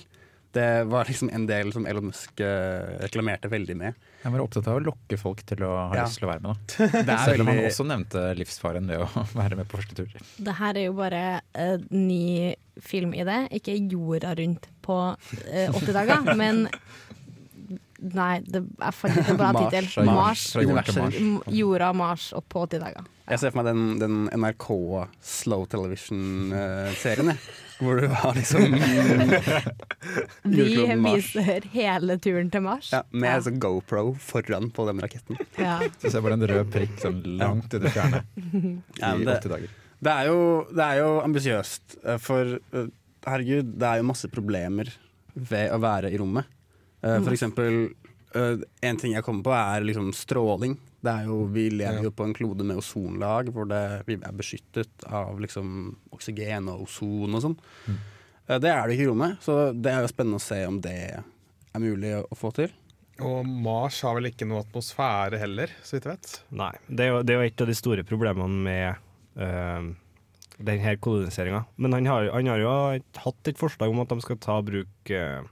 Det 0.52 0.84
var 0.84 1.08
liksom 1.08 1.30
en 1.32 1.46
del 1.48 1.70
som 1.72 1.86
Elon 1.88 2.10
Musk 2.10 2.40
eh, 2.44 2.98
reklamerte 3.00 3.48
veldig 3.48 3.76
med. 3.78 3.94
Jeg 4.22 4.32
var 4.34 4.42
opptatt 4.44 4.66
av 4.68 4.76
å 4.78 4.82
lokke 4.84 5.16
folk 5.18 5.40
til 5.48 5.62
å 5.64 5.70
ha 5.88 5.96
Ja. 5.96 6.04
lyst 6.04 6.18
til 6.20 6.28
å 6.28 6.32
være 6.32 6.42
med. 6.44 6.58
Da. 6.76 6.88
Det 7.08 7.14
er 7.14 7.22
Selv 7.24 7.40
om 7.46 7.48
han 7.48 7.62
også 7.64 7.86
nevnte 7.88 8.24
livsfaren 8.36 8.90
ved 8.90 9.00
å 9.00 9.24
være 9.40 9.56
med 9.62 9.70
på 9.70 9.80
første 9.80 9.96
tur. 10.02 10.12
Det 10.44 10.56
her 10.60 10.76
er 10.76 10.84
jo 10.90 10.92
bare 10.98 11.22
uh, 11.56 11.78
ny 11.90 12.52
film 12.80 13.12
i 13.14 13.24
det. 13.28 13.40
Ikke 13.58 13.74
jorda 13.76 14.34
rundt 14.38 14.68
på 14.82 14.98
eh, 15.50 15.68
80 15.74 15.92
dager, 15.98 16.34
men 16.42 16.68
Nei, 18.02 18.40
det, 18.42 18.64
er 18.82 18.90
faktisk 18.90 19.20
ikke 19.22 19.30
en 19.30 19.38
bra 19.38 19.52
Mars, 19.54 19.68
tittel. 19.70 20.04
Mars. 20.08 20.40
Mars. 20.58 21.18
M- 21.22 21.42
Jorda, 21.54 21.92
Mars 21.94 22.24
og 22.34 22.42
på 22.50 22.64
80 22.66 22.80
dager. 22.82 23.04
Jeg 23.30 23.38
ser 23.38 23.52
for 23.54 23.62
meg 23.62 23.68
den, 23.68 23.84
den 24.00 24.16
NRK 24.42 24.66
slow 25.22 25.62
television-serien, 25.70 27.30
jeg. 27.30 27.38
Hvor 27.78 28.00
du 28.02 28.08
har 28.10 28.34
liksom 28.34 28.74
Vi 30.50 30.96
Mars. 30.98 31.30
viser 31.30 31.68
hele 31.72 32.18
turen 32.22 32.50
til 32.50 32.62
Mars. 32.66 32.90
ja, 32.94 33.04
Med 33.14 33.30
ja. 33.30 33.38
sånn 33.46 33.60
GoPro 33.62 34.16
foran 34.22 34.68
på 34.74 34.86
den 34.90 35.02
raketten. 35.02 35.38
Ja. 35.58 35.78
Så 36.00 36.08
ser 36.10 36.18
jeg 36.18 36.26
bare 36.26 36.38
en 36.40 36.46
rød 36.50 36.72
prikk 36.74 36.98
sånn 37.02 37.22
langt 37.38 37.74
i 37.78 37.80
det 37.82 37.94
fjerne 37.94 38.24
i 38.42 38.74
80 38.98 39.48
dager. 39.54 39.70
Det 40.02 40.12
er 40.12 40.28
jo, 40.30 40.38
det 40.74 40.84
er 40.88 41.00
jo 41.02 41.10
ambisiøst, 41.22 41.98
eh, 42.04 42.18
for 42.22 42.56
eh, 42.58 42.88
herregud, 43.28 43.74
det 43.78 43.88
er 43.88 44.00
jo 44.02 44.08
masse 44.10 44.30
problemer 44.32 44.90
ved 45.34 45.70
å 45.72 45.78
være 45.82 46.10
i 46.12 46.18
rommet. 46.20 46.48
Eh, 47.02 47.18
For 47.22 47.32
eksempel, 47.34 47.82
eh, 48.34 48.64
en 48.88 48.96
ting 49.00 49.14
jeg 49.14 49.24
kommer 49.26 49.46
på 49.46 49.54
er 49.56 49.86
liksom 49.86 50.10
stråling. 50.14 50.76
Det 51.02 51.10
er 51.10 51.24
jo, 51.26 51.40
vi 51.50 51.68
lever 51.70 52.04
jo 52.06 52.12
på 52.14 52.26
en 52.28 52.34
klode 52.36 52.62
med 52.66 52.78
ozonlag, 52.78 53.48
hvor 53.54 53.66
det, 53.70 53.80
vi 54.06 54.14
er 54.20 54.36
beskyttet 54.38 55.06
av 55.08 55.40
liksom 55.42 55.96
oksygen 56.14 56.68
og 56.70 56.84
ozon 56.84 57.34
og 57.38 57.42
sånn. 57.46 57.56
Eh, 57.88 58.58
Det 58.62 58.70
er 58.70 58.86
det 58.86 58.94
ikke 58.98 59.06
i 59.08 59.10
rommet, 59.10 59.38
så 59.42 59.72
det 59.74 59.90
er 59.94 60.02
jo 60.04 60.10
spennende 60.12 60.38
å 60.38 60.44
se 60.44 60.60
om 60.66 60.78
det 60.84 60.96
er 61.72 61.80
mulig 61.82 62.12
å 62.22 62.36
få 62.38 62.52
til. 62.54 62.70
Og 63.22 63.46
Mars 63.46 64.00
har 64.02 64.14
vel 64.18 64.30
ikke 64.30 64.46
noe 64.48 64.62
atmosfære 64.64 65.38
heller, 65.38 65.70
så 65.84 65.94
vidt 65.96 66.06
jeg 66.08 66.16
vet. 66.16 66.30
Nei. 66.58 66.72
Det 66.88 67.04
er, 67.06 67.10
jo, 67.12 67.22
det 67.22 67.34
er 67.34 67.38
jo 67.42 67.48
et 67.50 67.60
av 67.62 67.68
de 67.70 67.76
store 67.78 68.04
problemene 68.08 68.62
med 68.66 69.08
uh, 69.38 69.92
denne 70.62 70.96
koloniseringa. 71.02 71.64
Men 71.76 71.98
han 71.98 72.08
har, 72.10 72.30
han 72.34 72.50
har 72.52 72.62
jo 72.62 72.76
hatt 73.24 73.50
et 73.50 73.60
forslag 73.60 73.92
om 73.92 74.02
at 74.04 74.12
de 74.12 74.20
skal 74.24 74.40
ta 74.42 74.58
bruk 74.64 75.12
uh, 75.14 75.42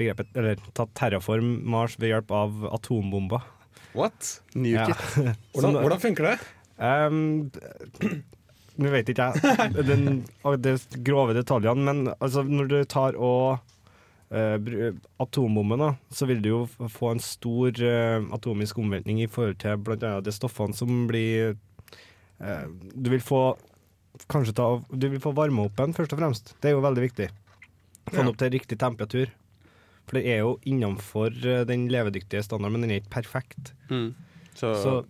begrepet 0.00 0.36
Eller 0.36 0.60
ta 0.76 0.86
terraform 0.96 1.58
Mars 1.68 1.98
ved 2.00 2.14
hjelp 2.14 2.30
av 2.32 2.64
atombomber. 2.72 3.44
What? 3.92 4.40
New 4.54 4.72
Ja. 4.72 4.86
Hvordan, 5.52 5.80
hvordan 5.82 6.00
funker 6.00 6.30
det? 6.30 6.36
Um, 6.80 7.50
Nå 8.80 8.92
vet 8.94 9.10
ikke 9.12 9.26
jeg 9.34 9.82
den, 9.84 10.22
de 10.64 10.72
grove 11.04 11.34
detaljene, 11.36 11.82
men 11.84 12.14
altså, 12.16 12.46
når 12.46 12.70
du 12.70 12.76
tar 12.88 13.18
og 13.18 13.58
uh, 14.32 14.94
atombomben, 15.20 15.82
da, 15.82 15.90
så 16.14 16.28
vil 16.30 16.40
du 16.40 16.48
jo 16.48 16.60
få 16.88 17.10
en 17.12 17.20
stor 17.20 17.76
uh, 17.82 18.24
atomisk 18.32 18.78
omveltning 18.80 19.20
i 19.20 19.28
forhold 19.28 19.58
til 19.60 19.76
bl.a. 19.84 20.14
de 20.24 20.32
stoffene 20.32 20.76
som 20.76 21.04
blir 21.10 21.58
Du 22.40 23.10
vil 23.10 23.20
få 23.20 23.56
kanskje 24.30 24.54
ta 24.56 24.66
Du 24.92 25.08
vil 25.08 25.20
få 25.20 25.32
varme 25.36 25.66
opp 25.66 25.76
den, 25.76 25.92
først 25.96 26.12
og 26.16 26.18
fremst. 26.22 26.54
Det 26.60 26.70
er 26.70 26.74
jo 26.76 26.80
veldig 26.84 27.04
viktig. 27.10 27.28
Få 28.10 28.16
den 28.16 28.26
Ja. 28.26 28.30
opp 28.32 28.38
til 28.40 28.50
riktig 28.50 28.78
temperatur. 28.78 29.30
For 30.06 30.18
det 30.18 30.26
er 30.26 30.38
jo 30.42 30.58
innenfor 30.66 31.30
eh, 31.46 31.64
den 31.64 31.88
levedyktige 31.88 32.42
standarden, 32.42 32.72
men 32.72 32.80
den 32.82 32.90
er 32.90 33.00
ikke 33.00 33.22
perfekt. 33.22 33.72
Mm. 33.90 34.14
Så, 34.54 34.74
Så 34.82 34.98
er- 34.98 35.04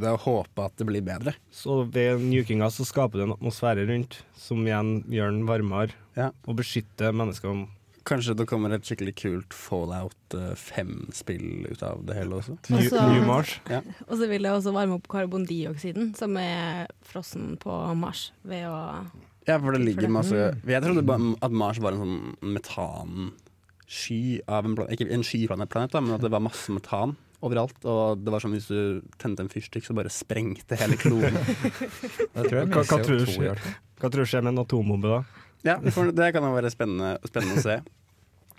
det 0.00 0.08
og 0.08 0.20
håpe 0.20 0.64
at 0.64 0.76
det 0.76 0.86
blir 0.86 1.02
bedre. 1.04 1.34
Så 1.52 1.84
ved 1.92 2.18
nukinga 2.20 2.70
så 2.72 2.86
skaper 2.86 3.18
det 3.20 3.26
en 3.28 3.36
atmosfære 3.36 3.86
rundt, 3.86 4.22
som 4.34 4.64
igjen 4.64 5.04
gjør 5.04 5.30
den 5.30 5.44
varmere 5.46 5.90
Ja. 6.16 6.30
og 6.48 6.56
beskytter 6.56 7.12
menneskene. 7.12 7.68
Kanskje 8.08 8.34
det 8.38 8.46
kommer 8.48 8.72
et 8.72 8.86
skikkelig 8.86 9.12
kult 9.20 9.52
Fallout 9.56 10.34
5-spill 10.56 11.66
ut 11.70 11.82
av 11.84 12.00
det 12.08 12.16
hele 12.16 12.38
også. 12.40 12.56
New, 12.70 12.80
Altså- 12.80 13.08
New 13.12 13.26
Mars. 13.28 13.60
Og 14.08 14.14
så 14.16 14.28
vil 14.30 14.42
det 14.46 14.50
også 14.54 14.72
varme 14.72 14.96
opp 14.96 15.08
karbondioksiden, 15.12 16.14
som 16.16 16.36
er 16.40 16.86
frossen 17.04 17.58
på 17.60 17.94
Mars, 17.96 18.30
ved 18.44 18.64
å 18.64 19.06
Ja, 19.48 19.58
for 19.58 19.72
det 19.72 19.80
ligger 19.82 20.08
masse 20.12 20.32
Jeg 20.66 20.82
trodde 20.82 21.02
bare 21.06 21.34
at 21.42 21.50
Mars 21.50 21.78
var 21.80 21.92
en 21.92 22.00
sånn 22.04 22.36
metansky 22.54 24.40
av 24.48 24.64
en 24.64 24.76
planet 24.76 24.92
Ikke 24.96 25.10
en 25.12 25.22
skyplanet, 25.26 25.68
planet, 25.72 25.92
men 26.00 26.14
at 26.14 26.20
det 26.24 26.30
var 26.30 26.40
masse 26.44 26.68
metan 26.72 27.16
overalt. 27.42 27.76
Og 27.88 28.20
det 28.24 28.32
var 28.32 28.40
som 28.40 28.52
hvis 28.52 28.66
du 28.68 29.00
tente 29.18 29.40
en 29.40 29.48
fyrstikk, 29.48 29.84
så 29.86 29.94
bare 29.96 30.12
sprengte 30.12 30.76
hele 30.76 30.96
kloden. 31.00 31.32
Hva-? 32.36 32.84
Hva 32.84 34.08
tror 34.08 34.20
du 34.24 34.28
skjer 34.28 34.42
med 34.44 34.52
en 34.54 34.62
atombombe 34.64 35.08
da? 35.08 35.22
Ja, 35.66 35.78
det 35.80 36.30
kan 36.34 36.46
jo 36.46 36.52
være 36.54 36.72
spennende, 36.72 37.16
spennende 37.28 37.60
å 37.60 37.64
se. 37.64 37.80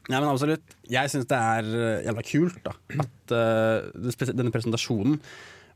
Nei, 0.10 0.18
men 0.18 0.30
absolutt. 0.32 0.76
Jeg 0.90 1.12
syns 1.14 1.28
det 1.30 1.38
er 1.38 1.68
eh, 1.78 2.06
jævla 2.08 2.24
kult 2.26 2.62
da 2.66 2.74
at 3.04 3.34
uh, 3.38 4.32
denne 4.34 4.54
presentasjonen 4.54 5.20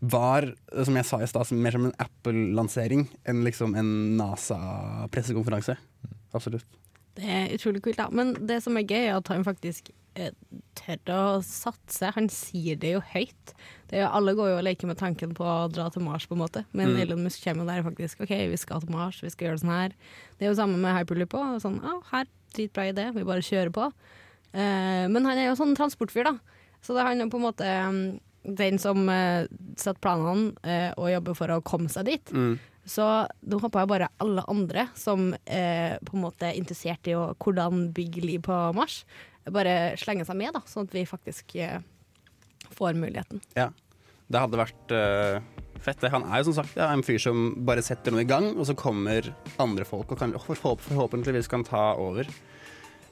var, 0.06 0.48
som 0.86 0.98
jeg 0.98 1.08
sa 1.08 1.20
i 1.24 1.28
stad, 1.30 1.52
mer 1.56 1.76
som 1.76 1.86
en 1.88 1.94
Apple-lansering 2.04 3.06
enn 3.30 3.46
liksom 3.46 3.78
en 3.80 3.92
NASA-pressekonferanse. 4.20 5.78
Absolutt. 6.36 6.66
Det 7.16 7.30
er 7.32 7.54
utrolig 7.56 7.82
kult, 7.86 8.00
da. 8.02 8.10
Men 8.12 8.34
det 8.48 8.60
som 8.66 8.76
er 8.76 8.84
gøy, 8.84 9.06
er 9.06 9.16
at 9.16 9.32
han 9.32 9.46
faktisk 9.48 9.94
tør 10.80 11.12
å 11.14 11.22
satse. 11.46 12.12
Han 12.16 12.30
sier 12.32 12.80
det 12.80 12.96
jo 12.96 13.02
høyt. 13.14 13.54
Det 13.90 14.02
jo, 14.02 14.10
alle 14.10 14.36
går 14.38 14.52
jo 14.52 14.58
og 14.60 14.66
leker 14.66 14.90
med 14.90 15.00
tanken 15.00 15.36
på 15.38 15.46
å 15.46 15.68
dra 15.72 15.88
til 15.94 16.06
Mars, 16.06 16.28
på 16.28 16.38
en 16.38 16.44
måte. 16.44 16.66
Men 16.72 16.94
Mm. 16.96 17.02
Elon 17.04 17.24
Musk 17.24 17.44
kommer 17.44 17.66
jo 17.66 17.72
der 17.72 17.86
faktisk. 17.86 18.22
OK, 18.22 18.34
vi 18.52 18.58
skal 18.58 18.82
til 18.82 18.94
Mars, 18.96 19.22
vi 19.24 19.30
skal 19.30 19.48
gjøre 19.48 19.60
det 19.60 19.66
sånn 19.66 19.76
her. 19.76 19.96
Det 20.38 20.46
er 20.46 20.52
jo 20.52 20.60
samme 20.62 20.78
med 20.78 20.96
Hyperloop 20.98 21.36
òg. 21.38 21.58
Sånn, 21.62 21.82
ah, 21.84 22.02
her, 22.12 22.30
dritbra 22.56 22.90
idé, 22.90 23.10
vi 23.14 23.28
bare 23.28 23.46
kjører 23.46 23.74
på. 23.76 23.90
Uh, 24.56 25.06
men 25.12 25.26
han 25.26 25.38
er 25.38 25.50
jo 25.50 25.58
sånn 25.60 25.76
transportfyr, 25.76 26.24
da. 26.30 26.38
Så 26.82 26.96
det 26.96 27.02
er 27.04 27.12
han 27.12 27.20
jo 27.20 27.30
på 27.34 27.42
en 27.42 27.48
måte 27.50 27.66
mm, 27.66 28.00
den 28.56 28.80
som 28.80 29.10
uh, 29.10 29.44
setter 29.76 30.00
planene 30.00 30.54
uh, 30.64 30.92
og 31.02 31.12
jobber 31.12 31.38
for 31.38 31.52
å 31.52 31.62
komme 31.66 31.92
seg 31.92 32.08
dit. 32.12 32.32
Mm. 32.32 32.56
Så 32.86 33.06
nå 33.42 33.60
håper 33.64 33.82
jeg 33.82 33.90
bare 33.90 34.12
alle 34.22 34.44
andre 34.52 34.88
som 34.96 35.32
uh, 35.34 35.94
på 36.06 36.16
en 36.16 36.24
måte 36.24 36.52
er 36.52 36.60
interessert 36.60 37.10
i 37.10 37.16
å, 37.18 37.32
hvordan 37.42 37.90
bygge 37.98 38.22
liv 38.22 38.44
på 38.46 38.60
Mars, 38.78 39.02
bare 39.54 39.96
slenge 40.02 40.26
seg 40.28 40.38
med, 40.40 40.56
da, 40.56 40.64
sånn 40.70 40.88
at 40.88 40.96
vi 40.96 41.06
faktisk 41.10 41.56
eh, 41.62 41.82
får 42.74 42.98
muligheten. 42.98 43.44
Ja. 43.58 43.72
Det 44.26 44.42
hadde 44.42 44.58
vært 44.58 44.94
uh, 44.96 45.38
fett. 45.86 46.02
Han 46.10 46.26
er 46.26 46.42
jo 46.42 46.48
som 46.50 46.58
sagt 46.64 46.80
ja, 46.80 46.88
en 46.90 47.06
fyr 47.06 47.20
som 47.22 47.52
bare 47.68 47.84
setter 47.86 48.14
noe 48.14 48.24
i 48.24 48.30
gang, 48.30 48.56
og 48.56 48.66
så 48.66 48.74
kommer 48.78 49.30
andre 49.62 49.86
folk 49.86 50.16
og 50.16 50.22
kan 50.22 50.34
forhåp 50.42 50.82
forhåpentligvis 50.88 51.52
kan 51.52 51.66
ta 51.68 51.92
over. 52.02 52.30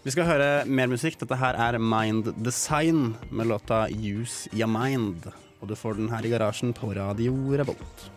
Vi 0.04 0.12
skal 0.12 0.28
høre 0.28 0.50
mer 0.66 0.90
musikk. 0.92 1.20
Dette 1.22 1.38
her 1.40 1.56
er 1.56 1.78
Mind 1.80 2.34
Design 2.44 3.14
med 3.32 3.48
låta 3.54 3.86
Use 3.94 4.50
Your 4.52 4.72
Mind. 4.74 5.30
Og 5.62 5.70
du 5.70 5.78
får 5.80 6.02
den 6.02 6.10
her 6.12 6.26
i 6.26 6.34
garasjen 6.34 6.74
på 6.76 6.92
Radio 6.98 7.38
Revolt. 7.56 8.10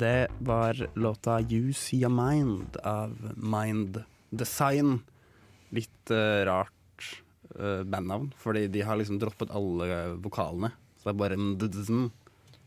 Det 0.00 0.28
var 0.38 0.78
låta 0.94 1.40
Use 1.40 1.96
Your 1.96 2.12
Mind 2.14 2.76
av 2.84 3.32
Mind 3.36 4.02
Design. 4.30 5.00
Litt 5.76 6.12
uh, 6.14 6.40
rart 6.48 7.08
uh, 7.58 7.82
bandnavn, 7.84 8.30
fordi 8.40 8.64
de 8.72 8.80
har 8.86 8.96
liksom 8.96 9.18
droppet 9.20 9.52
alle 9.52 10.16
vokalene. 10.24 10.72
Så 10.96 11.10
det 11.10 11.12
er 11.12 11.20
bare 11.20 11.36
MDDZN 11.36 12.08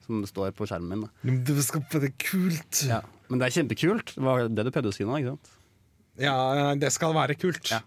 som 0.05 0.21
det 0.21 0.29
står 0.29 0.53
på 0.53 0.67
skjermen 0.69 1.07
min. 1.07 1.41
Det 1.47 2.13
kult. 2.21 2.83
Ja. 2.85 3.01
Men 3.31 3.41
det 3.41 3.49
er 3.49 3.57
kjempekult. 3.57 4.13
Det 4.13 4.25
var 4.29 4.45
det 4.45 4.67
du 4.67 4.73
prøvde 4.75 4.91
å 4.91 4.95
si 4.95 5.07
nå, 5.07 5.17
ikke 5.17 5.33
sant? 5.33 5.53
Ja, 6.21 6.37
det 6.77 6.91
skal 6.93 7.15
være 7.17 7.37
kult. 7.39 7.71
Ja. 7.71 7.81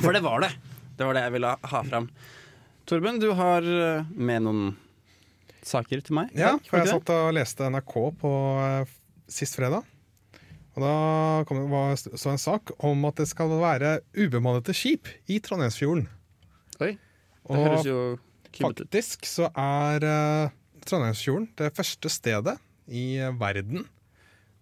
For 0.00 0.14
det 0.16 0.24
var 0.24 0.42
det. 0.42 0.54
Det 0.98 1.06
var 1.06 1.14
det 1.14 1.28
jeg 1.28 1.36
ville 1.36 1.54
ha 1.70 1.82
fram. 1.86 2.08
Torben, 2.88 3.20
du 3.22 3.30
har 3.36 3.62
eh, 3.62 4.10
med 4.10 4.44
noen 4.44 4.74
saker 5.68 6.04
til 6.04 6.16
meg? 6.18 6.30
Ja, 6.36 6.54
for 6.68 6.80
jeg 6.80 6.92
satt 6.92 7.12
og 7.14 7.32
leste 7.36 7.68
NRK 7.72 7.94
på 8.20 8.32
eh, 8.64 8.94
sist 9.30 9.58
fredag. 9.58 9.86
Og 10.74 10.82
da 10.82 10.94
kom 11.46 11.60
det 11.62 11.70
var 11.70 11.94
så 11.94 12.32
en 12.32 12.40
sak 12.40 12.74
om 12.82 13.06
at 13.06 13.20
det 13.20 13.28
skal 13.30 13.52
være 13.60 13.98
ubemannede 14.18 14.74
skip 14.74 15.10
i 15.30 15.38
Trondheimsfjorden. 15.42 16.08
Oi, 16.82 16.94
det? 16.94 16.98
og 17.46 17.60
høres 17.60 17.86
jo 17.86 17.98
kult 18.50 18.80
ut. 18.80 18.86
faktisk 18.88 19.28
så 19.30 19.50
er 19.54 20.06
uh, 20.08 20.54
Trondheimsfjorden 20.84 21.52
det 21.60 21.70
første 21.76 22.10
stedet 22.10 22.56
i 22.90 23.22
verden 23.38 23.86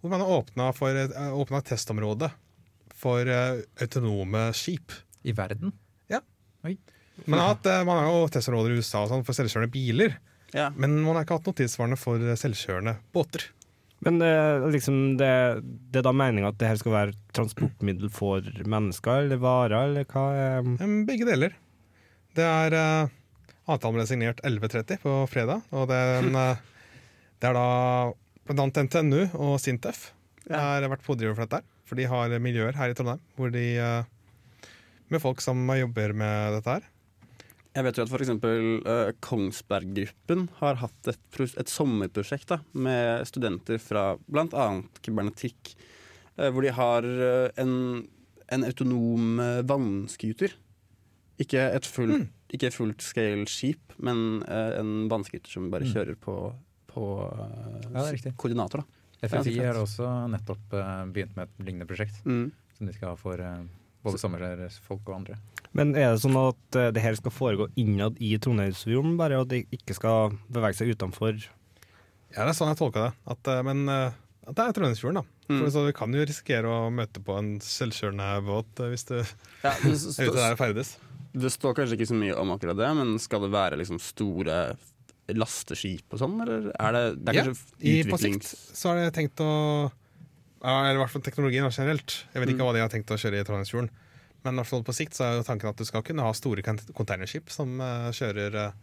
hvor 0.03 0.11
man 0.13 0.21
har 0.21 0.35
åpna 0.35 0.69
for 0.75 0.99
et 0.99 1.13
eh, 1.15 1.41
et 1.41 1.69
testområde 1.71 2.29
for 2.99 3.23
uh, 3.23 3.63
autonome 3.81 4.49
skip. 4.59 4.93
I 5.23 5.33
verden? 5.33 5.73
Man 7.27 7.39
har, 7.39 7.53
hatt, 7.55 7.67
uh, 7.67 7.85
man 7.87 8.01
har 8.01 8.09
jo 8.11 8.29
testområder 8.35 8.73
i 8.73 8.83
USA 8.83 9.05
og 9.05 9.13
sånn 9.13 9.25
for 9.27 9.37
selvkjørende 9.37 9.73
biler, 9.73 10.17
Ja. 10.53 10.69
men 10.77 10.99
man 11.01 11.17
har 11.17 11.25
ikke 11.25 11.39
hatt 11.39 11.47
noe 11.49 11.57
tilsvarende 11.57 11.97
for 12.01 12.21
eh, 12.21 12.37
selvkjørende 12.37 12.97
båter. 13.17 13.47
Men 14.05 14.19
eh, 14.27 14.65
liksom 14.75 15.17
det, 15.21 15.31
det 15.95 16.01
er 16.03 16.07
da 16.09 16.13
meninga 16.13 16.51
at 16.51 16.59
det 16.61 16.69
her 16.73 16.81
skal 16.81 16.93
være 16.97 17.15
transportmiddel 17.37 18.11
for 18.13 18.43
mennesker 18.67 19.23
eller 19.25 19.41
varer, 19.41 19.87
eller 19.89 20.09
hva 20.11 20.25
er 20.37 20.73
Begge 21.07 21.29
deler. 21.29 21.55
Det 22.35 22.45
er 22.49 22.75
uh, 22.75 23.13
Avtalen 23.71 23.95
ble 24.01 24.07
signert 24.09 24.41
11.30 24.43 24.99
på 25.05 25.13
fredag, 25.31 25.63
og 25.71 25.87
den, 25.93 26.35
eh, 26.43 26.63
det 27.41 27.51
er 27.53 27.57
da 27.57 27.67
bl.a. 28.49 28.67
NTNU 28.67 29.21
og 29.39 29.55
Sintef 29.63 30.09
Ja. 30.51 30.59
har 30.59 30.89
vært 30.91 31.05
pådrivere 31.07 31.37
for 31.39 31.47
dette. 31.47 31.63
her, 31.63 31.87
For 31.87 31.95
de 32.01 32.09
har 32.11 32.33
miljøer 32.43 32.75
her 32.75 32.91
i 32.91 32.97
Trondheim 32.99 33.23
hvor 33.39 33.53
de 33.55 33.67
eh, 33.79 34.11
med 35.13 35.23
folk 35.23 35.41
som 35.45 35.61
jobber 35.79 36.13
med 36.17 36.57
dette 36.59 36.75
her. 36.75 36.89
Jeg 37.73 37.87
vet 37.87 37.97
jo 37.97 38.05
at 38.05 38.11
for 38.13 38.21
eksempel 38.21 38.83
eh, 38.85 39.11
Kongsberg-gruppen 39.25 40.43
har 40.59 40.77
hatt 40.83 41.09
et, 41.09 41.39
et 41.41 41.71
sommerprosjekt 41.73 42.51
da, 42.51 42.59
med 42.77 43.25
studenter 43.29 43.81
fra 43.81 44.03
bl.a. 44.29 44.67
kybernetikk, 45.01 45.71
uh, 46.37 46.51
hvor 46.53 46.67
de 46.67 46.75
har 46.77 47.09
uh, 47.09 47.49
en, 47.63 47.73
en 48.53 48.67
autonom 48.69 49.41
uh, 49.41 49.63
vannskuter. 49.65 50.53
Ikke 51.41 51.65
et 51.73 51.89
full, 51.89 52.27
ikke 52.53 52.69
et 52.69 52.77
fullt 52.77 53.01
scale 53.03 53.49
skip, 53.49 53.97
men 54.05 54.43
en 54.47 54.93
vannskuter 55.11 55.49
som 55.51 55.71
bare 55.73 55.89
Mm. 55.89 55.95
kjører 55.95 56.19
på, 56.21 56.35
på 56.93 57.07
Ja, 57.89 58.05
er 58.05 58.37
koordinater. 58.37 58.85
Da. 58.85 59.31
FFI 59.33 59.57
har 59.63 59.81
også 59.81 60.07
nettopp 60.31 60.69
begynt 61.09 61.35
med 61.39 61.49
et 61.49 61.65
lignende 61.65 61.89
prosjekt, 61.89 62.21
Mm. 62.29 62.53
som 62.77 62.87
de 62.87 62.93
skal 62.95 63.15
ha 63.15 63.17
for 63.17 63.41
både 64.05 64.21
sommerfolk 64.21 65.09
og 65.09 65.17
andre. 65.17 65.41
Men 65.75 65.95
er 65.97 66.13
det 66.13 66.21
sånn 66.25 66.37
at 66.37 66.77
eh, 66.77 66.91
det 66.93 67.01
her 67.05 67.15
skal 67.17 67.33
foregå 67.33 67.69
innad 67.81 68.19
i 68.21 68.35
Trondheimsfjorden, 68.43 69.15
bare, 69.21 69.39
at 69.41 69.49
det 69.53 69.63
ikke 69.73 69.95
skal 69.97 70.35
bevege 70.53 70.77
seg 70.77 70.93
utenfor? 70.93 71.39
Ja, 72.33 72.45
det 72.45 72.51
er 72.53 72.57
sånn 72.59 72.71
jeg 72.73 72.81
tolker 72.81 73.07
det. 73.09 73.13
At, 73.33 73.49
eh, 73.53 73.63
men 73.65 73.87
eh, 73.89 74.19
at 74.49 74.57
det 74.59 74.67
er 74.67 74.77
Trondheimsfjorden, 74.77 75.23
da. 75.23 75.29
Mm. 75.53 75.59
For 75.65 75.71
så 75.75 75.87
Du 75.89 75.93
kan 75.97 76.13
jo 76.17 76.23
risikere 76.29 76.69
å 76.71 76.91
møte 76.95 77.21
på 77.25 77.35
en 77.39 77.55
selvkjørende 77.65 78.29
båt 78.47 78.83
hvis 78.93 79.05
du 79.09 79.17
er 79.21 79.33
Ja, 79.65 79.73
det, 79.83 79.97
s- 79.99 80.19
ute 80.21 80.37
der 80.39 80.55
og 80.55 80.61
ferdes. 80.61 80.95
det 81.33 81.51
står 81.53 81.75
kanskje 81.77 81.97
ikke 81.99 82.09
så 82.13 82.17
mye 82.21 82.37
om 82.41 82.53
akkurat 82.55 82.79
det, 82.79 82.89
men 82.97 83.17
skal 83.21 83.43
det 83.47 83.51
være 83.53 83.81
liksom 83.81 83.99
store 84.01 84.61
lasteskip 85.33 86.13
og 86.13 86.21
sånn, 86.21 86.35
eller 86.45 86.71
er 86.75 86.97
det, 86.97 87.03
det 87.25 87.33
er 87.33 87.39
Ja, 87.39 87.53
I, 87.81 87.93
på 88.11 88.19
sikt 88.21 88.49
så 88.49 88.91
har 88.93 88.99
de 89.01 89.13
tenkt 89.15 89.41
å 89.41 89.49
ja, 90.63 90.73
Eller 90.85 90.99
i 90.99 91.01
hvert 91.01 91.11
fall 91.11 91.25
teknologien 91.27 91.65
generelt. 91.75 92.19
Jeg 92.35 92.43
vet 92.43 92.53
ikke 92.53 92.61
Mm. 92.63 92.67
hva 92.69 92.75
de 92.77 92.83
har 92.85 92.91
tenkt 92.93 93.11
å 93.11 93.17
kjøre 93.19 93.41
i 93.41 93.47
Trondheimsfjorden. 93.47 93.89
Men 94.43 94.57
i 94.57 94.63
hvert 94.63 94.71
fall 94.73 94.85
på 94.87 94.95
sikt 94.97 95.15
så 95.17 95.27
er 95.27 95.39
jo 95.39 95.47
tanken 95.47 95.71
at 95.71 95.79
du 95.79 95.87
skal 95.87 96.05
kunne 96.07 96.25
ha 96.27 96.35
store 96.35 96.65
containerskip 96.65 97.53
som 97.55 97.79
uh, 97.79 98.11
kjører 98.15 98.59
uh, 98.59 98.79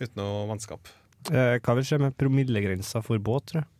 uten 0.00 0.18
noe 0.18 0.46
mannskap. 0.50 0.88
Eh, 1.30 1.58
hva 1.62 1.76
vil 1.78 1.86
skje 1.86 2.00
med 2.02 2.16
promillegrensa 2.18 3.02
for 3.04 3.20
båt, 3.22 3.52
tror 3.52 3.62
jeg? 3.62 3.70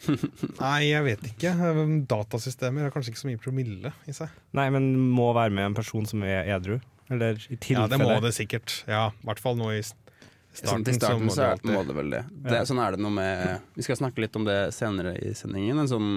Nei, 0.62 0.78
jeg 0.88 1.04
vet 1.04 1.26
ikke. 1.28 1.52
Eh, 1.52 1.80
Datasystemer 2.08 2.86
har 2.86 2.94
kanskje 2.94 3.12
ikke 3.12 3.22
så 3.22 3.28
mye 3.28 3.40
promille 3.42 3.92
i 4.08 4.14
seg. 4.16 4.32
Nei, 4.56 4.68
men 4.72 4.94
må 5.12 5.28
være 5.36 5.52
med 5.56 5.70
en 5.70 5.76
person 5.76 6.08
som 6.08 6.24
er 6.24 6.48
edru? 6.56 6.78
Eller 7.10 7.36
i 7.50 7.58
tilfelle 7.58 7.88
Ja, 7.88 7.90
det 7.90 8.00
må 8.00 8.14
det 8.24 8.32
sikkert. 8.36 8.78
Ja, 8.88 9.08
i 9.10 9.28
hvert 9.28 9.42
fall 9.42 9.58
nå 9.58 9.72
i 9.74 9.82
starten. 9.82 10.86
til 10.86 10.96
starten 10.96 11.28
så 11.34 11.50
så 11.58 11.74
må 11.74 11.82
det 11.86 11.96
vel 11.98 12.14
det. 12.14 12.24
det 12.46 12.60
Ja. 12.60 12.64
Sånn 12.68 12.80
er 12.82 12.94
det 12.94 13.02
noe 13.02 13.12
med 13.12 13.66
Vi 13.74 13.84
skal 13.86 13.98
snakke 13.98 14.22
litt 14.22 14.38
om 14.38 14.46
det 14.46 14.58
senere 14.76 15.16
i 15.18 15.34
sendingen. 15.34 15.82
En 15.82 15.90
sånn 15.90 16.10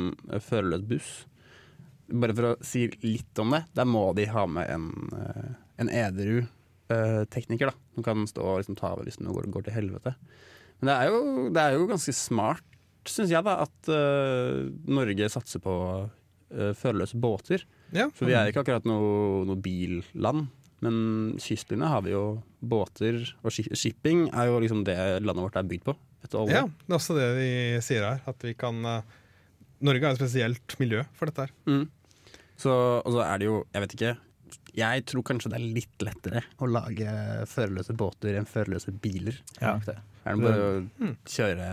førerløs 0.48 0.86
buss. 0.88 1.12
Bare 2.12 2.36
for 2.36 2.50
å 2.50 2.56
si 2.66 2.88
litt 3.04 3.40
om 3.40 3.54
det. 3.56 3.64
Der 3.78 3.88
må 3.88 4.10
de 4.18 4.26
ha 4.32 4.44
med 4.50 4.70
en, 4.70 4.90
eh, 5.18 5.54
en 5.82 5.90
edru 5.90 6.42
eh, 6.44 7.24
tekniker, 7.32 7.72
da. 7.72 7.94
Som 7.96 8.06
kan 8.06 8.26
stå 8.28 8.44
og 8.44 8.60
liksom 8.60 8.78
ta 8.80 8.92
over 8.96 9.08
hvis 9.08 9.22
noe 9.22 9.36
går, 9.38 9.48
går 9.54 9.68
til 9.68 9.78
helvete. 9.78 10.16
Men 10.82 10.90
det 10.90 10.98
er 10.98 11.14
jo, 11.14 11.22
det 11.56 11.64
er 11.64 11.78
jo 11.78 11.88
ganske 11.88 12.16
smart, 12.18 12.66
syns 13.08 13.32
jeg, 13.32 13.44
da, 13.46 13.56
at 13.64 13.92
uh, 13.92 14.66
Norge 14.92 15.30
satser 15.32 15.62
på 15.64 15.74
uh, 16.04 16.72
førerløse 16.76 17.20
båter. 17.24 17.64
Ja. 17.96 18.10
For 18.16 18.28
vi 18.28 18.36
er 18.36 18.52
ikke 18.52 18.66
akkurat 18.66 18.88
noe, 18.88 19.46
noe 19.48 19.60
billand. 19.64 20.50
Men 20.84 20.96
kystlinja 21.40 21.88
har 21.94 22.04
vi 22.04 22.12
jo 22.12 22.24
båter, 22.60 23.22
og 23.44 23.56
shipping 23.56 24.26
er 24.34 24.50
jo 24.50 24.60
liksom 24.60 24.84
det 24.88 24.98
landet 25.24 25.46
vårt 25.46 25.60
er 25.60 25.70
bygd 25.72 25.88
på. 25.88 25.96
Ja, 26.52 26.66
det 26.68 26.92
er 26.92 26.98
også 26.98 27.16
det 27.16 27.30
de 27.38 27.52
sier 27.84 28.04
her. 28.04 28.20
At 28.28 28.44
vi 28.44 28.52
kan 28.56 28.80
Norge 29.84 30.08
har 30.08 30.16
et 30.16 30.22
spesielt 30.22 30.76
miljø 30.80 31.04
for 31.18 31.30
dette 31.30 31.48
her. 31.48 31.54
Mm. 31.68 31.86
Så, 32.58 32.72
og 33.04 33.12
så 33.16 33.24
er 33.26 33.40
det 33.42 33.48
jo, 33.50 33.64
jeg 33.74 33.82
vet 33.84 33.94
ikke 33.98 34.12
Jeg 34.78 35.06
tror 35.10 35.24
kanskje 35.26 35.50
det 35.50 35.58
er 35.60 35.74
litt 35.76 36.04
lettere 36.06 36.42
å 36.62 36.68
lage 36.70 37.14
førerløse 37.50 37.94
båter 37.98 38.38
enn 38.40 38.46
førerløse 38.50 38.94
biler. 39.02 39.40
Ja. 39.62 39.76
Er 40.26 40.36
det 40.38 40.44
bare 40.44 40.68
å 40.68 40.90
Mm. 41.00 41.16
kjøre, 41.26 41.68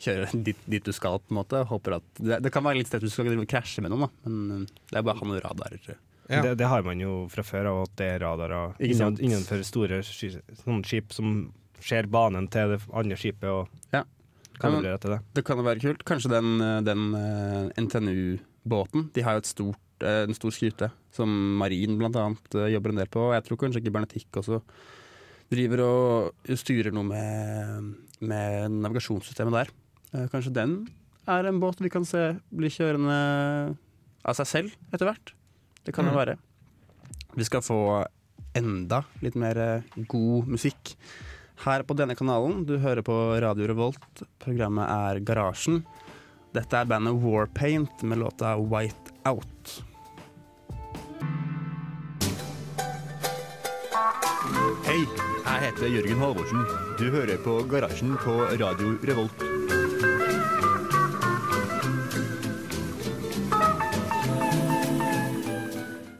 kjøre 0.00 0.42
dit, 0.44 0.56
dit 0.68 0.84
du 0.84 0.92
skal, 0.92 1.18
på 1.20 1.32
en 1.32 1.38
måte. 1.42 1.60
Håper 1.68 1.96
at 1.98 2.02
det, 2.18 2.40
det 2.42 2.52
kan 2.52 2.64
være 2.64 2.78
litt 2.80 2.88
sted 2.90 3.00
du 3.04 3.08
skal 3.12 3.28
krasje 3.46 3.82
med 3.84 3.90
noen, 3.92 4.08
da. 4.08 4.30
Men 4.30 4.66
det 4.66 4.98
er 4.98 5.02
bare 5.06 5.16
å 5.16 5.22
ha 5.22 5.26
noen 5.30 5.40
radarer. 5.44 5.96
Ja. 6.28 6.42
Det, 6.42 6.56
det 6.60 6.66
har 6.68 6.82
man 6.84 7.00
jo 7.00 7.26
fra 7.32 7.42
før 7.46 7.70
av, 7.70 7.82
at 7.86 7.96
det 7.96 8.06
er 8.16 8.18
radarer 8.20 8.74
innen, 8.84 9.16
innenfor 9.20 9.62
store 9.64 10.02
sånne 10.04 10.84
skip 10.84 11.12
som 11.16 11.52
ser 11.80 12.04
banen 12.12 12.48
til 12.52 12.74
det 12.74 12.80
andre 12.92 13.16
skipet 13.16 13.48
og 13.48 13.68
Ja. 13.94 14.02
kan 14.60 14.82
det. 14.82 15.20
Det 15.34 15.44
kan 15.46 15.56
jo 15.56 15.62
være 15.64 15.80
kult. 15.80 16.04
Kanskje 16.04 16.28
den, 16.34 16.58
den 16.84 17.14
eh, 17.14 17.70
NTNU-båten. 17.80 19.10
De 19.14 19.22
har 19.22 19.38
jo 19.38 19.42
et 19.44 19.46
stort, 19.48 19.78
en 20.06 20.34
stor 20.36 20.50
skryte, 20.54 20.90
som 21.14 21.28
Marin 21.58 21.98
annet 22.02 22.54
eh, 22.54 22.68
jobber 22.74 22.90
en 22.94 23.00
del 23.02 23.08
på. 23.10 23.32
Jeg 23.34 23.44
tror 23.46 23.58
kanskje 23.64 23.82
kybernetikk 23.84 24.38
også 24.42 24.60
driver 25.50 25.80
og 25.86 26.52
styrer 26.60 26.92
noe 26.92 27.06
med, 27.08 27.94
med 28.20 28.70
navigasjonssystemet 28.84 29.52
der. 29.56 29.70
Eh, 30.14 30.26
Kanskje 30.32 30.52
den 30.52 30.76
er 31.28 31.44
en 31.48 31.60
båt 31.60 31.80
vi 31.84 31.90
kan 31.92 32.04
se 32.08 32.36
bli 32.50 32.68
kjørende 32.72 33.16
av 34.28 34.36
seg 34.36 34.46
selv 34.48 34.76
etter 34.92 35.08
hvert. 35.08 35.32
Det 35.84 35.94
kan 35.96 36.04
jo 36.08 36.12
Mm. 36.12 36.18
være. 36.20 36.36
Vi 37.36 37.44
skal 37.44 37.60
få 37.62 38.04
enda 38.56 39.02
litt 39.22 39.34
mer 39.36 39.56
eh, 39.58 39.82
god 40.08 40.46
musikk 40.48 40.94
her 41.64 41.82
på 41.82 41.96
denne 41.96 42.14
kanalen. 42.16 42.64
Du 42.66 42.78
hører 42.78 43.02
på 43.02 43.14
Radio 43.40 43.66
Revolt. 43.66 44.22
Programmet 44.38 44.88
er 44.88 45.20
Garasjen. 45.20 45.82
Dette 46.54 46.72
er 46.80 46.86
bandet 46.88 47.14
Warpaint 47.20 48.02
med 48.02 48.18
låta 48.18 48.56
White 48.56 49.12
Out. 49.28 49.82
Hei, 54.88 55.02
jeg 55.04 55.60
heter 55.66 55.90
Jørgen 55.92 56.22
Halvorsen. 56.22 56.62
Du 56.96 57.10
hører 57.12 57.36
på 57.44 57.58
Garasjen 57.68 58.14
på 58.22 58.38
Radio 58.56 58.94
Revolt. 59.04 59.42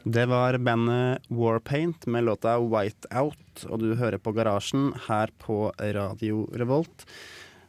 Det 0.04 0.26
var 0.28 0.58
bandet 0.60 1.24
Warpaint 1.32 2.04
med 2.12 2.26
låta 2.28 2.58
White 2.60 3.08
Out, 3.16 3.64
og 3.70 3.80
du 3.80 3.94
hører 3.96 4.20
på 4.20 4.36
Garasjen 4.36 4.90
her 5.06 5.32
på 5.40 5.72
Radio 5.80 6.44
Revolt. 6.52 7.06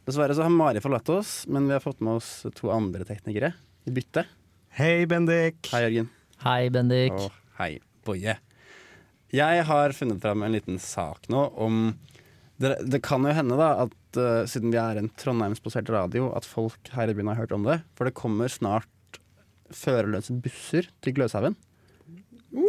Dessverre 0.03 0.35
så 0.35 0.49
har 0.49 0.51
Mari 0.51 0.83
forlatt 0.83 1.13
oss, 1.15 1.45
men 1.47 1.71
vi 1.71 1.77
har 1.77 1.85
fått 1.85 2.03
med 2.03 2.19
oss 2.19 2.43
to 2.59 2.75
andre 2.75 3.07
teknikere 3.07 3.53
i 3.87 3.95
bytte. 3.95 4.27
Hei, 4.75 5.07
Bendik! 5.07 5.63
Hei, 5.71 5.85
Jørgen. 5.87 6.11
Hei, 6.43 6.61
Bendik. 6.75 7.15
Og 7.15 7.55
hei, 7.63 7.77
Boje. 8.03 8.35
Jeg 9.35 9.63
har 9.67 9.93
funnet 9.93 10.21
fram 10.23 10.41
en 10.43 10.53
liten 10.55 10.79
sak 10.81 11.27
nå 11.29 11.43
om 11.61 11.93
Det, 12.59 12.73
det 12.91 12.99
kan 13.05 13.23
jo 13.23 13.31
hende, 13.31 13.55
da, 13.55 13.85
at 13.85 14.17
uh, 14.19 14.43
siden 14.49 14.73
vi 14.73 14.79
er 14.81 14.97
en 14.99 15.07
trondheimsbasert 15.15 15.87
radio, 15.93 16.25
at 16.35 16.43
folk 16.43 16.89
her 16.91 17.07
i 17.07 17.13
byen 17.15 17.29
har 17.31 17.37
hørt 17.39 17.53
om 17.55 17.63
det. 17.63 17.77
For 17.95 18.03
det 18.09 18.17
kommer 18.19 18.51
snart 18.51 19.19
førerløse 19.71 20.33
busser 20.43 20.89
til 21.05 21.15
Gløshaugen. 21.15 21.55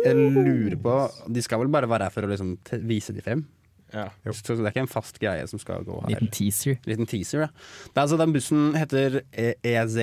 Jeg 0.04 0.14
lurer 0.14 0.76
på 0.78 0.94
De 1.32 1.42
skal 1.42 1.62
vel 1.62 1.72
bare 1.72 1.88
være 1.90 2.06
her 2.06 2.12
for 2.14 2.26
å 2.26 2.30
liksom 2.30 2.52
vise 2.86 3.14
de 3.16 3.24
frem? 3.24 3.42
Så 3.90 4.54
det 4.54 4.60
er 4.62 4.70
ikke 4.70 4.84
en 4.84 4.92
fast 4.92 5.18
greie 5.18 5.46
som 5.50 5.58
skal 5.58 5.82
gå 5.88 5.96
her. 6.04 6.12
Liten 6.12 6.30
teaser. 6.36 6.76
Liten 6.86 7.08
teaser, 7.10 7.46
ja. 7.48 7.50
Det 7.88 7.96
er 7.96 8.04
altså 8.04 8.18
Den 8.20 8.34
bussen 8.36 8.68
heter 8.78 9.22
E- 9.32 9.56
EZ, 9.66 9.96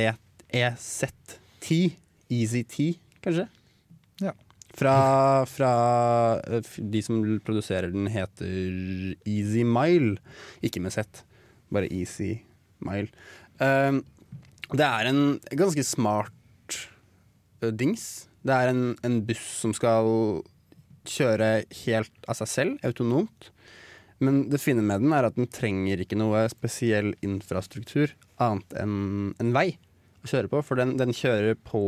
EZ10. 0.51 1.93
Easy-T, 2.27 2.97
kanskje? 3.23 3.45
Fra, 4.77 4.97
fra 5.49 5.71
eh, 6.45 6.73
De 6.77 7.01
som 7.01 7.23
produserer 7.45 7.89
den, 7.93 8.09
heter 8.13 9.15
Easy 9.25 9.63
Mile. 9.65 10.17
Ikke 10.61 10.83
med 10.83 10.93
Z, 10.93 11.23
bare 11.73 11.89
Easy 11.89 12.35
Mile. 12.85 13.09
Uh, 13.57 14.03
det 14.77 14.85
er 14.85 15.09
en 15.09 15.21
ganske 15.57 15.83
smart 15.87 16.77
uh, 17.63 17.71
dings. 17.73 18.27
Det 18.45 18.53
er 18.53 18.69
en, 18.69 18.93
en 19.07 19.21
buss 19.25 19.47
som 19.63 19.73
skal 19.73 20.43
kjøre 21.07 21.51
helt 21.85 22.27
av 22.29 22.37
seg 22.37 22.51
selv, 22.51 22.85
autonomt. 22.85 23.49
Men 24.23 24.47
det 24.51 24.61
fine 24.61 24.81
med 24.85 25.03
den 25.05 25.13
er 25.13 25.27
at 25.27 25.37
den 25.37 25.49
trenger 25.49 26.01
ikke 26.01 26.17
noe 26.17 26.47
spesiell 26.49 27.13
infrastruktur 27.25 28.13
annet 28.41 28.73
enn 28.81 29.33
en 29.41 29.53
vei 29.53 29.69
å 30.23 30.29
kjøre 30.29 30.51
på. 30.51 30.63
For 30.65 30.79
den, 30.79 30.95
den 31.01 31.13
kjører 31.15 31.57
på, 31.67 31.81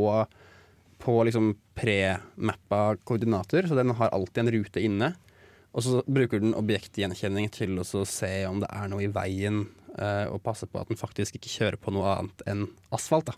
på 0.99 1.15
liksom 1.27 1.53
pre-mappa 1.79 2.97
koordinater, 3.07 3.67
så 3.67 3.77
den 3.77 3.95
har 3.95 4.11
alltid 4.15 4.43
en 4.43 4.53
rute 4.57 4.83
inne. 4.83 5.13
Og 5.71 5.85
så 5.85 6.01
bruker 6.09 6.41
den 6.41 6.55
objektgjenkjenning 6.57 7.49
til 7.53 7.77
å 7.79 7.85
se 7.87 8.31
om 8.49 8.61
det 8.63 8.69
er 8.73 8.89
noe 8.91 9.05
i 9.05 9.11
veien, 9.13 9.63
eh, 9.95 10.25
og 10.27 10.41
passe 10.43 10.67
på 10.67 10.81
at 10.81 10.89
den 10.89 10.99
faktisk 10.99 11.37
ikke 11.37 11.53
kjører 11.53 11.79
på 11.81 11.93
noe 11.95 12.17
annet 12.17 12.43
enn 12.49 12.65
asfalt. 12.95 13.29
da. 13.29 13.37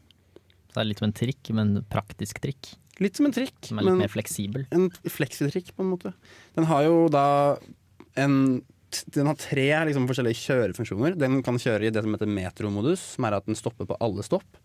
Så 0.72 0.78
det 0.78 0.84
er 0.86 0.90
litt 0.90 1.02
som 1.04 1.10
en 1.10 1.20
trikk, 1.20 1.52
men 1.54 1.76
en 1.78 1.88
praktisk 1.92 2.40
trikk. 2.44 2.74
Litt 3.02 3.18
som 3.18 3.28
en 3.28 3.36
trikk, 3.36 3.58
Som 3.68 3.80
er 3.80 3.90
litt 3.90 4.04
mer 4.06 4.14
fleksibel. 4.14 4.68
en 4.72 4.90
fleksitrikk 4.90 5.74
på 5.76 5.84
en 5.84 5.92
måte. 5.92 6.14
Den 6.56 6.66
har 6.66 6.84
jo 6.84 7.10
da 7.10 7.58
en 8.16 8.64
den 9.16 9.28
har 9.30 9.38
tre 9.40 9.70
liksom, 9.88 10.04
forskjellige 10.10 10.42
kjørefunksjoner. 10.42 11.16
Den 11.16 11.42
kan 11.44 11.56
kjøre 11.56 11.88
i 11.88 11.92
det 11.96 12.02
som 12.04 12.12
heter 12.12 12.28
metromodus, 12.28 13.00
som 13.16 13.24
er 13.24 13.38
at 13.38 13.46
den 13.48 13.56
stopper 13.56 13.88
på 13.88 13.96
alle 14.04 14.24
stopp. 14.26 14.60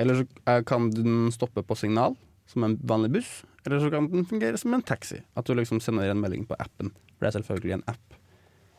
Eller 0.00 0.22
så 0.22 0.26
eh, 0.46 0.62
kan 0.64 0.88
den 0.94 1.28
stoppe 1.34 1.60
på 1.66 1.76
signal, 1.76 2.16
som 2.48 2.64
en 2.66 2.78
vanlig 2.88 3.12
buss. 3.18 3.30
Eller 3.66 3.82
så 3.82 3.90
kan 3.92 4.08
den 4.12 4.26
fungere 4.28 4.58
som 4.60 4.74
en 4.74 4.84
taxi. 4.86 5.20
At 5.36 5.48
du 5.48 5.54
liksom 5.56 5.82
sender 5.84 6.10
en 6.10 6.22
melding 6.22 6.46
på 6.48 6.56
appen. 6.58 6.90
For 7.16 7.26
det 7.26 7.30
er 7.30 7.38
selvfølgelig 7.40 7.78
en 7.78 7.86
app. 7.92 8.18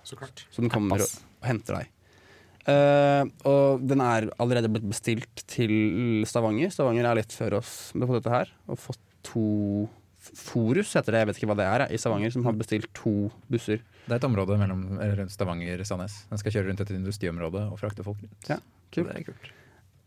Så 0.08 0.17
klart. 0.17 0.45
Så 0.49 0.63
den 0.63 0.71
kommer 0.73 1.03
og, 1.03 1.21
og 1.41 1.49
henter 1.49 1.82
deg. 1.82 1.95
Uh, 2.69 3.23
og 3.49 3.86
den 3.88 4.01
er 4.03 4.27
allerede 4.41 4.69
blitt 4.71 4.88
bestilt 4.89 5.45
til 5.49 6.25
Stavanger. 6.29 6.73
Stavanger 6.73 7.08
er 7.08 7.21
litt 7.21 7.34
før 7.34 7.60
oss 7.62 7.93
med 7.95 8.10
på 8.10 8.17
dette 8.17 8.34
her. 8.34 8.51
Og 8.69 8.82
fått 8.82 9.01
to 9.27 9.45
Forus 10.19 10.91
heter 10.97 11.15
det, 11.15 11.21
jeg 11.21 11.27
vet 11.29 11.38
ikke 11.39 11.47
hva 11.47 11.55
det 11.55 11.65
er, 11.65 11.82
i 11.95 11.97
Stavanger, 11.97 12.32
som 12.34 12.43
har 12.43 12.55
bestilt 12.60 12.89
to 12.97 13.29
busser. 13.49 13.79
Det 14.03 14.12
er 14.12 14.19
et 14.19 14.27
område 14.27 14.58
mellom, 14.60 14.82
rundt 14.99 15.32
Stavanger 15.32 15.79
og 15.79 15.88
Sandnes. 15.88 16.17
Den 16.27 16.41
skal 16.41 16.55
kjøre 16.55 16.67
rundt 16.67 16.84
et 16.84 16.91
industriområde 16.91 17.62
og 17.71 17.79
frakte 17.79 18.03
folk 18.03 18.19
rundt. 18.19 18.49
Ja, 18.51 18.58
kult. 18.91 19.08
det 19.08 19.15
er 19.15 19.25
kult. 19.29 19.47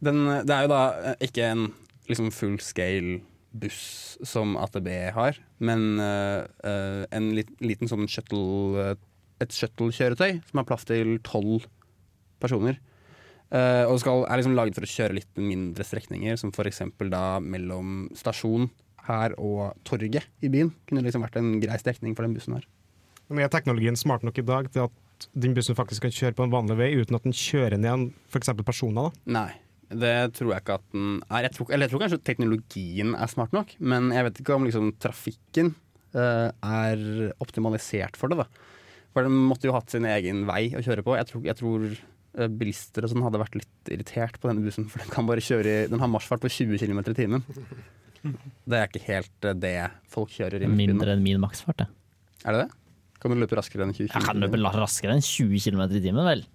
Den, 0.05 0.21
det 0.45 0.53
er 0.53 0.67
jo 0.67 0.71
da 0.75 0.83
eh, 1.01 1.17
ikke 1.29 1.49
en 1.49 1.65
liksom 2.11 2.29
full 2.35 2.59
scale 2.61 3.23
buss 3.53 4.19
som 4.27 4.57
AtB 4.61 4.89
har, 5.15 5.39
men 5.63 6.01
uh, 6.01 6.45
en 7.13 7.31
lit, 7.37 7.51
liten 7.63 7.91
sånn 7.91 8.09
shuttle 8.11 8.81
eh, 8.81 8.95
Et 9.43 9.51
shuttle-kjøretøy 9.51 10.37
som 10.47 10.61
har 10.61 10.67
plass 10.69 10.85
til 10.87 11.17
tolv 11.27 11.65
personer. 12.39 12.77
Uh, 13.51 13.91
og 13.91 13.99
skal, 13.99 14.23
er 14.31 14.39
liksom 14.39 14.55
laget 14.55 14.77
for 14.79 14.87
å 14.87 14.91
kjøre 14.93 15.17
litt 15.17 15.41
mindre 15.41 15.83
strekninger, 15.83 16.39
som 16.39 16.53
f.eks. 16.55 16.79
da 17.11 17.41
mellom 17.43 18.07
stasjon 18.15 18.69
her 19.09 19.35
og 19.43 19.75
torget 19.89 20.29
i 20.47 20.51
byen. 20.53 20.71
Kunne 20.87 21.03
liksom 21.03 21.27
vært 21.27 21.41
en 21.41 21.57
grei 21.63 21.81
strekning 21.83 22.15
for 22.15 22.23
den 22.23 22.37
bussen 22.37 22.55
her. 22.55 22.69
Men 23.27 23.43
er 23.43 23.51
teknologien 23.51 23.99
smart 23.99 24.23
nok 24.23 24.39
i 24.39 24.47
dag 24.47 24.71
til 24.71 24.87
at 24.87 25.27
din 25.35 25.55
bussen 25.57 25.79
faktisk 25.79 26.07
kan 26.07 26.15
kjøre 26.15 26.39
på 26.39 26.47
en 26.47 26.55
vanlig 26.55 26.79
vei 26.79 26.91
uten 26.95 27.19
at 27.19 27.27
den 27.27 27.35
kjører 27.35 27.83
ned 27.83 28.13
f.eks. 28.31 28.55
personer? 28.63 29.11
da? 29.11 29.27
Nei, 29.41 29.51
det 29.99 30.15
tror 30.39 30.55
jeg 30.55 30.65
ikke 30.65 30.77
at 30.81 30.85
den 30.95 31.15
er. 31.27 31.47
Jeg 31.47 31.55
tror, 31.57 31.71
eller 31.71 31.87
jeg 31.87 31.93
tror 31.93 32.05
kanskje 32.05 32.23
teknologien 32.27 33.15
er 33.17 33.31
smart 33.31 33.55
nok, 33.57 33.75
men 33.81 34.11
jeg 34.15 34.29
vet 34.29 34.43
ikke 34.43 34.57
om 34.57 34.69
liksom 34.69 34.93
trafikken 35.03 35.73
uh, 36.17 36.49
er 36.53 37.33
optimalisert 37.43 38.19
for 38.21 38.33
det. 38.33 38.43
da. 38.43 38.69
For 39.13 39.29
den 39.29 39.37
måtte 39.51 39.69
jo 39.69 39.77
hatt 39.77 39.93
sin 39.93 40.09
egen 40.09 40.47
vei 40.49 40.71
å 40.77 40.83
kjøre 40.85 41.05
på. 41.05 41.17
Jeg 41.19 41.29
tror, 41.29 41.43
jeg 41.45 41.59
tror 41.59 41.83
eh, 41.85 42.49
bilister 42.49 43.05
og 43.05 43.13
sånn 43.13 43.25
hadde 43.27 43.41
vært 43.43 43.59
litt 43.59 43.91
irritert 43.93 44.39
på 44.41 44.49
denne 44.49 44.65
bussen, 44.65 44.87
for 44.89 45.05
den 45.05 45.13
kan 45.13 45.29
bare 45.29 45.45
kjøre 45.45 45.75
den 45.93 46.01
har 46.01 46.09
marsjfart 46.09 46.41
på 46.41 46.49
20 46.49 46.81
km 46.81 47.03
i 47.03 47.19
timen. 47.19 47.45
Det 48.23 48.79
er 48.79 48.89
ikke 48.89 49.05
helt 49.05 49.49
eh, 49.51 49.59
det 49.59 49.75
folk 50.13 50.33
kjører 50.33 50.65
i. 50.65 50.71
Mindre 50.71 51.13
enn 51.13 51.25
min 51.25 51.43
maksfart. 51.43 51.83
det. 51.83 51.89
Er 52.47 52.57
det 52.57 52.65
det? 52.65 52.79
Kan 53.23 53.35
du 53.35 53.39
løpe 53.39 53.59
raskere 53.59 53.85
enn 53.85 53.93
20 53.95 54.09
km? 54.09 54.17
Jeg 54.17 54.27
kan 54.27 54.41
løpe 54.43 54.61
raskere 54.81 55.17
enn 55.19 55.27
20 55.27 55.61
km 55.67 55.83
i 55.85 56.03
timen, 56.03 56.25
vel. 56.27 56.47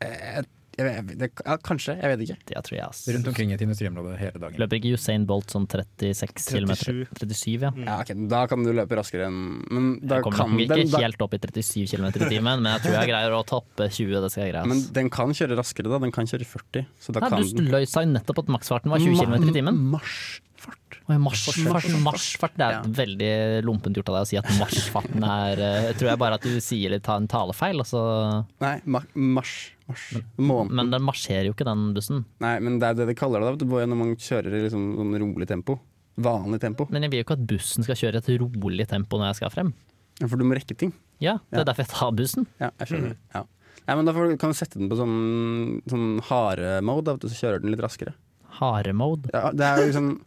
Jeg, 0.00 0.46
jeg, 0.76 0.86
jeg, 0.90 1.16
det, 1.20 1.28
ja, 1.46 1.56
kanskje, 1.62 1.94
jeg 2.00 2.10
vet 2.14 2.22
ikke. 2.26 2.36
Det 2.50 2.62
tror 2.66 2.76
jeg, 2.76 2.86
ass. 2.88 3.02
Rundt 3.14 3.28
omkring 3.30 3.52
et 3.54 3.62
industriområde 3.64 4.16
hele 4.18 4.40
dagen. 4.42 4.58
Løper 4.58 4.80
ikke 4.80 4.94
Usain 4.98 5.26
Bolt 5.28 5.52
sånn 5.54 5.66
36 5.70 6.48
km? 6.50 6.72
37. 6.74 7.06
37, 7.20 7.62
ja. 7.62 7.70
Ja, 7.84 7.98
okay. 8.02 8.16
Da 8.30 8.44
kan 8.50 8.64
du 8.66 8.72
løpe 8.74 8.98
raskere 8.98 9.28
enn 9.30 9.38
Men 9.70 9.90
da 10.02 10.18
Jeg 10.20 10.26
kommer 10.26 10.38
kan 10.42 10.50
nok 10.54 10.64
ikke 10.66 10.88
da, 10.90 11.02
helt 11.04 11.22
opp 11.26 11.34
i 11.34 11.40
37 11.44 11.86
km 11.94 12.08
i 12.10 12.30
timen, 12.36 12.62
men 12.64 12.70
jeg 12.74 12.84
tror 12.86 12.98
jeg 13.00 13.12
greier 13.12 13.36
å 13.38 13.42
toppe 13.46 13.88
20. 13.90 14.16
Det 14.24 14.32
skal 14.34 14.46
jeg 14.46 14.54
greie. 14.56 14.70
Men 14.74 14.82
den 14.98 15.10
kan 15.14 15.34
kjøre 15.36 15.58
raskere, 15.60 15.92
da. 15.92 16.00
Den 16.02 16.14
kan 16.14 16.26
kjøre 16.30 16.48
40. 16.48 16.86
Så 17.00 17.14
da 17.14 17.22
Nei, 17.24 17.30
kan 17.34 17.46
du 17.54 17.68
løy 17.70 17.84
sa 17.90 18.02
jo 18.04 18.10
nettopp 18.14 18.42
at 18.44 18.50
maksfarten 18.58 18.90
var 18.94 18.98
20 19.04 19.20
km 19.22 19.36
i 19.50 19.54
timen. 19.60 19.78
Marsjfart. 19.94 20.98
Oi, 21.04 21.18
marsjfart, 21.20 21.88
marsjfart. 22.00 22.54
Det 22.56 22.64
er 22.64 22.78
Ja. 22.78 22.82
veldig 22.82 23.32
lompent 23.66 23.94
gjort 23.98 24.08
av 24.08 24.14
deg 24.16 24.24
å 24.24 24.28
si 24.30 24.38
at 24.40 24.48
marsjfarten 24.58 25.22
er 25.28 25.60
eh, 25.60 25.82
Jeg 25.92 25.96
tror 26.00 26.08
jeg 26.10 26.18
bare 26.22 26.34
at 26.40 26.46
du 26.48 26.54
sier 26.64 26.90
litt 26.94 27.02
ta 27.04 27.16
en 27.20 27.28
talefeil, 27.28 27.78
og 27.78 27.86
så 27.86 28.44
Nei, 28.64 28.80
ma 28.86 29.02
marsj. 29.14 29.73
Marsj. 29.88 30.20
Men, 30.38 30.68
Men 30.74 30.90
den 30.94 31.02
marsjerer 31.02 31.46
jo 31.48 31.54
ikke, 31.54 31.64
den 31.68 31.94
bussen. 31.96 32.24
Nei, 32.40 32.58
men 32.60 32.78
det 32.80 32.88
er 32.88 32.94
det 33.00 33.06
de 33.10 33.14
kaller 33.18 33.40
det. 33.44 33.58
da, 33.64 33.86
Når 33.86 33.96
man 34.00 34.14
kjører 34.16 34.54
i 34.58 34.62
liksom 34.66 34.84
sånn 34.98 35.16
rolig 35.20 35.48
tempo. 35.50 35.78
Vanlig 36.16 36.60
tempo. 36.62 36.86
Men 36.90 37.02
jeg 37.02 37.10
vil 37.10 37.18
jo 37.22 37.24
ikke 37.26 37.36
at 37.40 37.46
bussen 37.50 37.82
skal 37.82 37.96
kjøre 37.98 38.20
i 38.20 38.22
et 38.22 38.40
rolig 38.40 38.86
tempo 38.88 39.18
når 39.18 39.32
jeg 39.32 39.40
skal 39.42 39.50
frem. 39.50 39.72
Ja, 40.20 40.28
For 40.30 40.36
du 40.38 40.44
må 40.46 40.54
rekke 40.54 40.76
ting. 40.78 40.92
Ja, 41.20 41.38
det 41.50 41.58
Ja. 41.58 41.60
er 41.60 41.64
derfor 41.72 41.82
jeg 41.84 41.88
tar 41.94 42.12
bussen. 42.12 42.46
Ja, 42.60 42.70
jeg 42.78 42.88
skjønner. 42.88 43.16
Ja. 43.34 43.42
Nei, 43.86 43.94
men 43.96 44.04
Da 44.06 44.12
kan 44.14 44.50
du 44.50 44.54
sette 44.56 44.78
den 44.78 44.88
på 44.88 44.96
sånn, 44.96 45.82
sånn 45.90 46.20
hare-mode, 46.22 47.18
så 47.20 47.34
kjører 47.34 47.60
den 47.60 47.70
litt 47.74 47.80
raskere. 47.82 48.14
Haremode. 48.60 49.28
Ja, 49.34 49.50
det 49.50 49.60
er 49.66 49.76
jo 49.82 49.86
liksom 49.90 50.20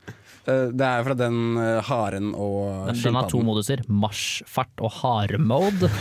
eh, 0.47 0.67
Det 0.75 0.81
er 0.83 1.03
fra 1.07 1.13
den 1.15 1.57
eh, 1.57 1.81
haren 1.87 2.33
og 2.35 2.91
Den 2.91 3.15
har 3.15 3.29
to 3.29 3.39
skilpadden. 3.39 3.45
moduser. 3.47 3.83
Marsjfart 3.87 4.83
og 4.83 4.91
haremode. 4.99 5.89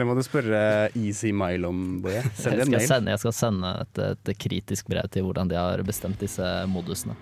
Det 0.00 0.06
må 0.08 0.14
du 0.16 0.22
spørre 0.24 0.88
Easy 0.96 1.28
Mile 1.36 1.68
om, 1.68 1.80
Boje. 2.00 2.22
Send 2.40 2.62
en 2.62 2.70
mail. 2.72 2.86
sende, 2.88 3.12
jeg 3.12 3.20
skal 3.20 3.34
sende 3.36 3.72
et, 3.82 3.98
et 4.00 4.30
kritisk 4.40 4.88
brev 4.88 5.10
til 5.12 5.26
hvordan 5.26 5.50
de 5.50 5.58
har 5.60 5.82
bestemt 5.84 6.16
disse 6.24 6.46
modusene. 6.72 7.18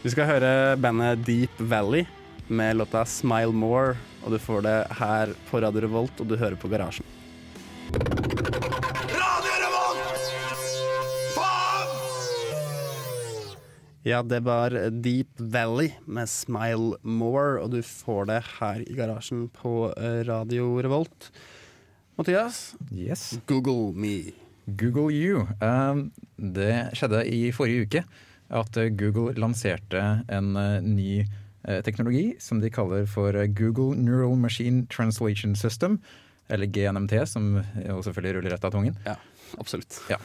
Vi 0.00 0.12
skal 0.14 0.30
høre 0.30 0.52
bandet 0.80 1.20
Deep 1.28 1.60
Valley 1.60 2.06
med 2.48 2.80
låta 2.80 3.04
'Smile 3.04 3.52
More'. 3.52 4.00
Og 4.24 4.32
du 4.32 4.38
får 4.38 4.64
det 4.64 4.86
her 5.02 5.36
på 5.50 5.60
Radio 5.60 5.84
Revolt, 5.84 6.16
og 6.16 6.32
du 6.32 6.36
hører 6.40 6.56
på 6.56 6.72
Garasjen. 6.72 7.04
Radio 9.12 9.54
Revolt 9.60 10.28
Ja, 14.02 14.22
det 14.22 14.40
var 14.48 14.70
Deep 14.90 15.28
Valley 15.36 15.92
med 16.06 16.24
'Smile 16.24 16.96
More', 17.04 17.60
og 17.60 17.70
du 17.76 17.82
får 17.82 18.32
det 18.32 18.44
her 18.58 18.80
i 18.80 18.94
garasjen 18.96 19.50
på 19.52 19.92
eh, 19.92 20.24
Radio 20.24 20.80
Revolt. 20.80 21.32
Mathias, 22.18 22.74
Yes. 22.92 23.38
Google 23.46 23.92
me. 23.96 24.32
Google 24.66 25.10
You. 25.10 25.46
Um, 25.60 26.10
det 26.36 26.92
skjedde 26.96 27.24
i 27.26 27.48
forrige 27.54 27.86
uke 27.86 28.02
at 28.52 28.76
uh, 28.78 28.88
Google 28.94 29.32
lanserte 29.40 30.02
en 30.30 30.52
uh, 30.56 30.76
ny 30.84 31.22
uh, 31.66 31.80
teknologi 31.82 32.34
som 32.42 32.60
de 32.62 32.70
kaller 32.70 33.06
for 33.10 33.32
Google 33.56 33.96
Neural 33.96 34.36
Machine 34.36 34.84
Translation 34.92 35.56
System. 35.56 35.98
Eller 36.52 36.66
GNMT, 36.68 37.14
som 37.30 37.62
selvfølgelig 37.78 38.34
ruller 38.36 38.52
rett 38.52 38.64
av 38.66 38.72
tungen. 38.74 38.96
Ja, 39.06 39.14
Absolutt. 39.62 40.00
Ja. 40.10 40.18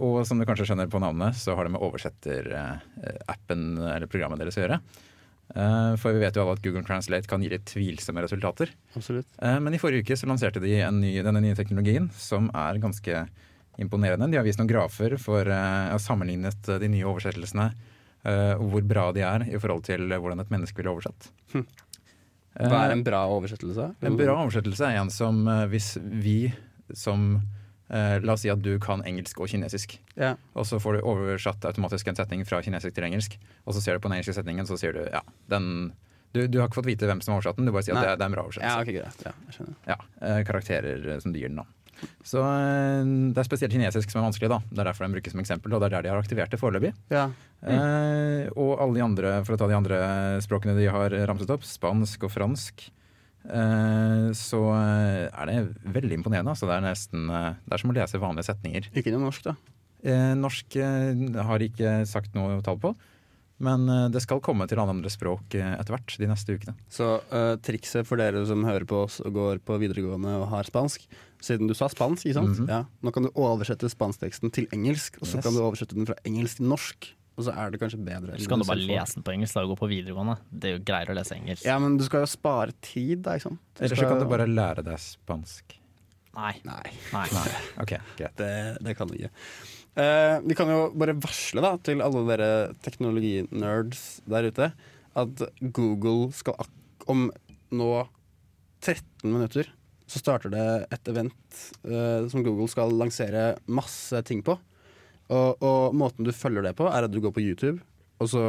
og 0.00 0.22
som 0.26 0.38
du 0.40 0.46
kanskje 0.48 0.64
skjønner 0.70 0.88
på 0.88 1.00
navnet, 1.02 1.36
så 1.36 1.52
har 1.58 1.66
det 1.66 1.72
med 1.74 1.82
oversetter-appen 1.84 3.66
eller 3.82 4.08
programmet 4.08 4.40
deres 4.40 4.56
å 4.56 4.62
gjøre. 4.62 4.78
Eh, 5.54 5.92
for 6.00 6.12
vi 6.16 6.20
vet 6.24 6.34
jo 6.36 6.42
alle 6.42 6.56
at 6.56 6.62
Google 6.64 6.82
Translate 6.84 7.28
kan 7.30 7.42
gi 7.44 7.48
litt 7.52 7.64
tvilsomme 7.70 8.22
resultater. 8.24 8.72
Absolutt. 8.98 9.28
Eh, 9.40 9.58
Men 9.62 9.74
i 9.74 9.78
forrige 9.78 10.02
uke 10.04 10.16
så 10.18 10.26
lanserte 10.26 10.60
de 10.60 10.74
en 10.82 11.00
ny, 11.00 11.14
denne 11.22 11.40
nye 11.44 11.54
teknologien 11.54 12.10
som 12.12 12.50
er 12.54 12.80
ganske 12.82 13.26
imponerende. 13.78 14.30
De 14.32 14.36
har 14.40 14.44
vist 14.46 14.58
noen 14.58 14.70
grafer 14.70 15.16
for 15.20 15.46
å 15.46 15.98
sammenlignet 16.02 16.68
eh, 16.72 16.78
de 16.82 16.88
nye 16.88 17.06
oversettelsene 17.06 17.70
eh, 18.26 18.54
hvor 18.58 18.82
bra 18.88 19.10
de 19.16 19.22
er 19.22 19.46
i 19.52 19.58
forhold 19.62 19.84
til 19.86 20.08
hvordan 20.10 20.40
et 20.42 20.50
menneske 20.52 20.80
ville 20.80 20.92
oversatt. 20.96 21.28
Hm. 21.54 21.66
Eh, 22.56 22.70
Hva 22.72 22.86
er 22.86 22.94
en 22.96 23.04
bra 23.04 23.22
oversettelse? 23.28 23.90
en 24.02 24.16
bra 24.16 24.38
oversettelse 24.42 24.88
er 24.88 24.98
en 25.02 25.10
som 25.12 25.42
eh, 25.46 25.66
hvis 25.72 25.94
vi 26.02 26.38
som 26.96 27.36
eh, 27.90 28.16
La 28.24 28.34
oss 28.36 28.44
si 28.44 28.50
at 28.52 28.62
du 28.62 28.74
kan 28.82 29.04
engelsk 29.06 29.40
og 29.42 29.50
kinesisk. 29.52 29.98
Ja. 30.14 30.34
Og 30.54 30.66
så 30.68 30.80
får 30.82 30.98
du 30.98 31.06
oversatt 31.06 31.64
automatisk 31.68 32.10
en 32.10 32.18
setning 32.18 32.44
fra 32.48 32.62
kinesisk 32.64 32.96
til 32.96 33.08
engelsk. 33.08 33.38
Og 33.64 33.76
så 33.76 33.84
ser 33.84 33.96
du 33.96 34.04
på 34.04 34.10
den 34.10 34.18
engelske 34.18 34.36
setningen, 34.38 34.68
så 34.68 34.78
sier 34.80 34.96
du 34.96 35.04
ja, 35.06 35.22
den 35.52 35.92
du, 36.36 36.44
du 36.50 36.58
har 36.60 36.68
ikke 36.68 36.82
fått 36.82 36.90
vite 36.90 37.08
hvem 37.08 37.22
som 37.24 37.32
har 37.32 37.40
oversatt 37.40 37.56
den, 37.56 37.68
du 37.68 37.72
bare 37.72 37.86
sier 37.86 37.96
Nei. 37.96 38.02
at 38.04 38.12
det, 38.12 38.20
det 38.20 38.26
er 38.26 38.30
en 38.30 38.36
bra 38.36 38.44
oversettelse. 38.44 39.24
Ja, 39.24 39.32
okay. 39.56 39.70
Ja, 39.88 39.96
eh, 40.20 40.40
karakterer 40.44 41.08
eh, 41.14 41.20
som 41.22 41.32
du 41.32 41.40
gir 41.40 41.48
den, 41.48 41.62
da. 41.62 41.66
Så 42.26 42.42
uh, 42.42 43.06
det 43.32 43.40
er 43.40 43.46
spesielt 43.46 43.72
kinesisk 43.72 44.10
som 44.12 44.20
er 44.20 44.26
vanskelig, 44.26 44.50
da. 44.52 44.58
Det 44.68 44.82
er 44.82 44.90
derfor 44.90 45.06
den 45.06 45.16
brukes 45.16 45.32
som 45.32 45.40
eksempel, 45.40 45.72
og 45.72 45.80
det 45.80 45.88
er 45.88 45.96
der 45.96 46.04
de 46.04 46.12
har 46.12 46.20
aktivert 46.20 46.52
det 46.52 46.60
foreløpig. 46.60 46.92
Ja. 47.12 47.30
Eh, 47.64 48.50
og 48.52 48.76
alle 48.82 48.98
de 48.98 49.04
andre, 49.06 49.32
for 49.46 49.56
å 49.56 49.60
ta 49.60 49.68
de 49.70 49.78
andre 49.78 50.00
språkene 50.44 50.76
de 50.76 50.90
har 50.92 51.14
ramset 51.30 51.50
opp, 51.54 51.64
spansk 51.64 52.28
og 52.28 52.34
fransk, 52.34 52.84
så 54.36 54.60
eh, 54.74 55.26
er 55.30 55.50
det 55.50 55.56
veldig 55.94 56.18
imponerende. 56.20 56.54
Altså, 56.54 56.68
det 56.68 56.76
er 56.78 56.86
nesten 56.86 57.28
eh, 57.30 57.52
Det 57.66 57.76
er 57.76 57.82
som 57.82 57.92
å 57.92 57.96
lese 57.96 58.22
vanlige 58.22 58.48
setninger. 58.50 58.88
Ikke 58.96 59.12
noe 59.14 59.26
norsk, 59.28 59.46
da. 59.50 59.56
Eh, 60.06 60.32
norsk 60.38 60.76
eh, 60.82 61.42
har 61.50 61.64
ikke 61.64 62.00
sagt 62.08 62.34
noe 62.36 62.58
tall 62.66 62.80
på. 62.82 62.94
Men 63.58 63.86
eh, 63.88 64.08
det 64.12 64.20
skal 64.20 64.42
komme 64.44 64.66
til 64.68 64.80
alle 64.82 64.92
andre 64.92 65.10
språk 65.12 65.54
eh, 65.56 65.74
etter 65.78 65.94
hvert 65.96 66.16
de 66.20 66.28
neste 66.28 66.56
ukene. 66.58 66.74
Så 66.92 67.06
uh, 67.32 67.54
trikset 67.64 68.04
for 68.08 68.20
dere 68.20 68.42
som 68.48 68.66
hører 68.68 68.84
på 68.88 69.04
oss 69.06 69.20
og 69.24 69.32
går 69.32 69.62
på 69.64 69.78
videregående 69.80 70.34
og 70.42 70.50
har 70.52 70.68
spansk 70.68 71.06
Siden 71.46 71.68
du 71.68 71.74
sa 71.76 71.88
spansk, 71.92 72.24
ikke 72.24 72.38
sant? 72.38 72.60
Mhm. 72.64 72.68
ja, 72.72 72.78
nå 73.04 73.12
kan 73.12 73.26
du 73.26 73.28
oversette 73.36 73.90
spanskteksten 73.92 74.50
til 74.56 74.64
engelsk, 74.72 75.18
og 75.20 75.28
så 75.28 75.36
Yes. 75.36 75.44
kan 75.44 75.52
du 75.54 75.60
oversette 75.60 75.94
den 75.94 76.08
fra 76.08 76.16
engelsk 76.24 76.56
til 76.62 76.68
norsk. 76.72 77.08
Og 77.36 77.44
så 77.44 77.52
er 77.52 77.72
det 77.72 77.80
kanskje 77.82 78.00
bedre. 78.00 78.38
Så 78.40 78.48
kan 78.48 78.62
du 78.62 78.64
bare 78.64 78.80
lese 78.80 79.18
den 79.18 79.24
på 79.26 79.34
engelsk 79.34 79.58
da 79.58 79.64
og 79.66 79.74
gå 79.74 79.78
på 79.82 79.90
videregående. 79.90 80.38
Det 80.48 80.70
er 80.70 80.78
jo 80.78 80.84
greier 80.88 81.12
å 81.12 81.16
lese 81.18 81.36
engelsk. 81.36 81.66
Ja, 81.68 81.76
men 81.82 81.98
du 82.00 82.04
skal 82.06 82.24
jo 82.24 82.30
spare 82.32 82.72
tid, 82.80 83.20
da, 83.26 83.36
ikke 83.36 83.50
sant? 83.50 83.62
Eller 83.76 84.00
så 84.00 84.08
kan 84.08 84.22
du 84.22 84.28
bare 84.30 84.48
lære 84.48 84.84
deg 84.86 85.02
spansk. 85.02 85.76
Nei. 86.36 86.52
Nei, 86.68 86.82
Nei. 87.12 87.46
Ok, 87.80 87.96
greit. 88.18 88.40
det, 88.40 88.52
det 88.84 88.96
kan 88.96 89.08
du 89.08 89.16
ikke. 89.18 89.32
Uh, 89.96 90.42
vi 90.44 90.56
kan 90.56 90.68
jo 90.68 90.80
bare 90.96 91.14
varsle 91.16 91.62
da 91.64 91.76
til 91.80 92.02
alle 92.04 92.24
dere 92.28 92.50
teknologinerds 92.84 94.02
der 94.28 94.50
ute 94.50 94.68
at 95.16 95.44
Google 95.72 96.28
skal 96.36 96.58
ak 96.60 97.06
om 97.08 97.30
nå 97.72 97.90
13 98.84 99.30
minutter 99.32 99.70
så 100.06 100.20
starter 100.20 100.52
det 100.52 100.66
et 100.94 101.08
event 101.10 101.60
uh, 101.88 102.28
som 102.30 102.44
Google 102.44 102.68
skal 102.70 102.92
lansere 102.94 103.56
masse 103.66 104.20
ting 104.28 104.44
på. 104.46 104.58
Og, 105.32 105.62
og 105.62 105.94
måten 105.96 106.26
du 106.26 106.32
følger 106.34 106.62
det 106.68 106.76
på, 106.78 106.86
er 106.86 107.06
at 107.06 107.12
du 107.12 107.20
går 107.22 107.34
på 107.34 107.42
YouTube, 107.42 107.80
og 108.22 108.30
så 108.30 108.42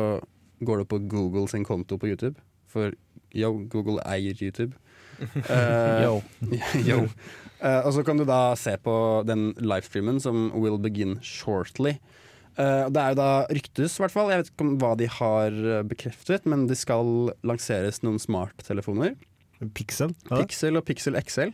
går 0.66 0.84
du 0.84 0.90
på 0.90 1.00
Google 1.10 1.48
sin 1.50 1.66
konto 1.66 1.98
på 1.98 2.10
YouTube. 2.10 2.38
For 2.70 2.94
yo, 3.34 3.54
Google 3.70 4.02
eier 4.06 4.38
YouTube. 4.38 4.78
Uh, 5.50 6.04
Yo. 6.06 6.22
Yo. 6.90 7.00
Uh, 7.58 7.82
og 7.88 7.92
så 7.96 8.04
kan 8.06 8.20
du 8.20 8.26
da 8.28 8.54
se 8.60 8.76
på 8.78 8.96
den 9.26 9.52
livestreamen 9.58 10.22
som 10.22 10.52
will 10.54 10.78
begin 10.78 11.18
shortly. 11.26 11.98
Uh, 12.58 12.90
det 12.90 13.02
er 13.02 13.13
jo 13.13 13.20
da 13.22 13.32
ryktes, 13.54 13.98
i 13.98 14.04
hvert 14.04 14.13
fall. 14.13 14.34
Jeg 14.34 14.44
vet 14.44 14.52
ikke 14.54 14.68
om 14.68 14.76
hva 14.82 14.94
de 14.98 15.10
har 15.20 15.62
bekreftet, 15.90 16.46
men 16.50 16.68
det 16.70 16.78
skal 16.78 17.32
lanseres 17.46 18.04
noen 18.06 18.22
smarttelefoner. 18.22 19.18
Pixel? 19.74 20.13
Pixel 20.30 20.78
og 20.78 20.86
Pixel 20.86 21.18
XL. 21.18 21.54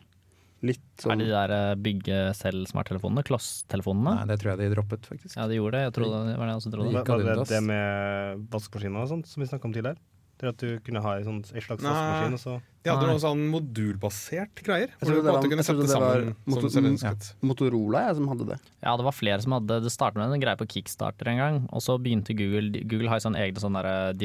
Litt 0.64 0.80
Er 0.80 1.04
sånn 1.04 1.20
det 1.20 1.28
de 1.28 1.34
der 1.36 1.52
eh, 1.52 1.76
bygge 1.76 2.18
selv 2.40 2.66
smarttelefonene? 2.72 3.24
Klosstelefonene? 3.28 4.14
Nei, 4.22 4.26
det 4.32 4.40
tror 4.40 4.54
jeg 4.56 4.60
de 4.64 4.76
droppet, 4.78 5.06
faktisk. 5.12 5.36
Ja, 5.36 5.46
de 5.52 5.58
gjorde 5.60 5.76
det. 5.76 5.84
Jeg 5.90 5.94
trodde, 6.00 6.24
det 6.30 6.38
var 6.40 6.48
det 6.48 6.54
jeg 6.56 6.62
også 6.64 6.72
trodde. 6.72 6.94
Var 6.94 7.04
det 7.44 7.48
det 7.52 7.64
med 7.68 8.48
vaskemaskiner 8.54 9.04
og 9.04 9.10
sånt 9.12 9.28
som 9.28 9.44
vi 9.44 9.50
snakka 9.52 9.66
om 9.68 9.74
tidligere? 9.76 10.00
Det 10.44 10.50
at 10.50 10.58
du 10.58 10.80
kunne 10.84 11.00
ha 11.00 11.12
en, 11.20 11.24
sånn, 11.24 11.36
en 11.56 11.62
slags 11.62 11.84
vaskemaskin, 11.86 12.40
så 12.42 12.56
De 12.84 12.90
hadde 12.90 13.06
noen 13.06 13.14
noe 13.14 13.22
sånn 13.22 13.44
modulbasert 13.54 14.64
greier. 14.66 14.90
Jeg 14.90 15.06
trodde 15.08 15.22
det 15.24 15.32
var- 15.32 15.44
kunne 15.44 15.62
jeg 15.62 15.68
trodde 15.68 15.88
sette 15.88 15.94
det 15.94 16.02
var 16.02 16.24
motor- 16.50 16.72
du. 16.74 17.48
Motorola 17.48 18.00
jeg, 18.08 18.16
som 18.18 18.28
hadde 18.28 18.46
det. 18.50 18.58
Ja, 18.82 18.96
det 18.98 19.06
var 19.06 19.12
flere 19.14 19.42
som 19.42 19.52
hadde 19.54 19.78
Det 19.84 19.92
startet 19.94 20.16
med 20.18 20.34
en 20.34 20.42
greie 20.42 20.58
på 20.58 20.68
Kickstarter 20.68 21.28
en 21.28 21.38
gang, 21.38 21.70
og 21.72 21.80
så 21.86 22.00
begynte 22.02 22.36
Google 22.36 22.72
Google 22.84 23.08
har 23.10 23.20
jo 23.20 23.30
sånne 23.30 23.40
egne 23.40 23.60
sånne 23.62 24.18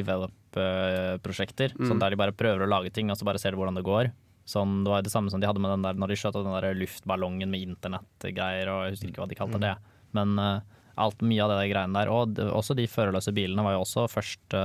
develop-prosjekter, 0.59 1.75
Mm. 1.77 1.89
sånn 1.89 1.99
der 2.01 2.11
de 2.11 2.17
bare 2.17 2.33
prøver 2.33 2.65
å 2.67 2.69
lage 2.69 2.93
ting, 2.93 3.11
og 3.11 3.17
så 3.19 3.25
bare 3.25 3.39
ser 3.39 3.51
de 3.53 3.57
hvordan 3.59 3.75
det 3.75 3.85
går. 3.85 4.13
Sånn, 4.49 4.83
det 4.85 4.93
var 4.93 5.05
det 5.05 5.13
samme 5.13 5.33
som 5.33 5.43
de 5.43 5.49
hadde 5.49 5.61
med 5.61 5.75
den 5.75 5.85
der 5.85 5.99
når 6.01 6.13
de 6.13 6.19
skjøt 6.21 6.39
den 6.39 6.55
der 6.55 6.77
luftballongen 6.79 7.51
med 7.53 7.67
internettgreier, 7.67 8.71
og 8.73 8.87
jeg 8.87 8.97
husker 8.97 9.11
ikke 9.13 9.25
hva 9.25 9.31
de 9.31 9.39
kalte 9.39 9.63
det. 9.63 9.75
Men 10.17 10.39
eh, 10.41 10.79
alt 11.05 11.21
mye 11.21 11.43
av 11.45 11.53
det 11.53 11.59
der 11.61 11.73
greiene 11.75 12.01
der, 12.01 12.13
og 12.13 12.41
også 12.57 12.77
de 12.79 12.89
førerløse 12.91 13.35
bilene 13.37 13.65
var 13.67 13.77
jo 13.77 13.83
også 13.85 14.07
først 14.11 14.57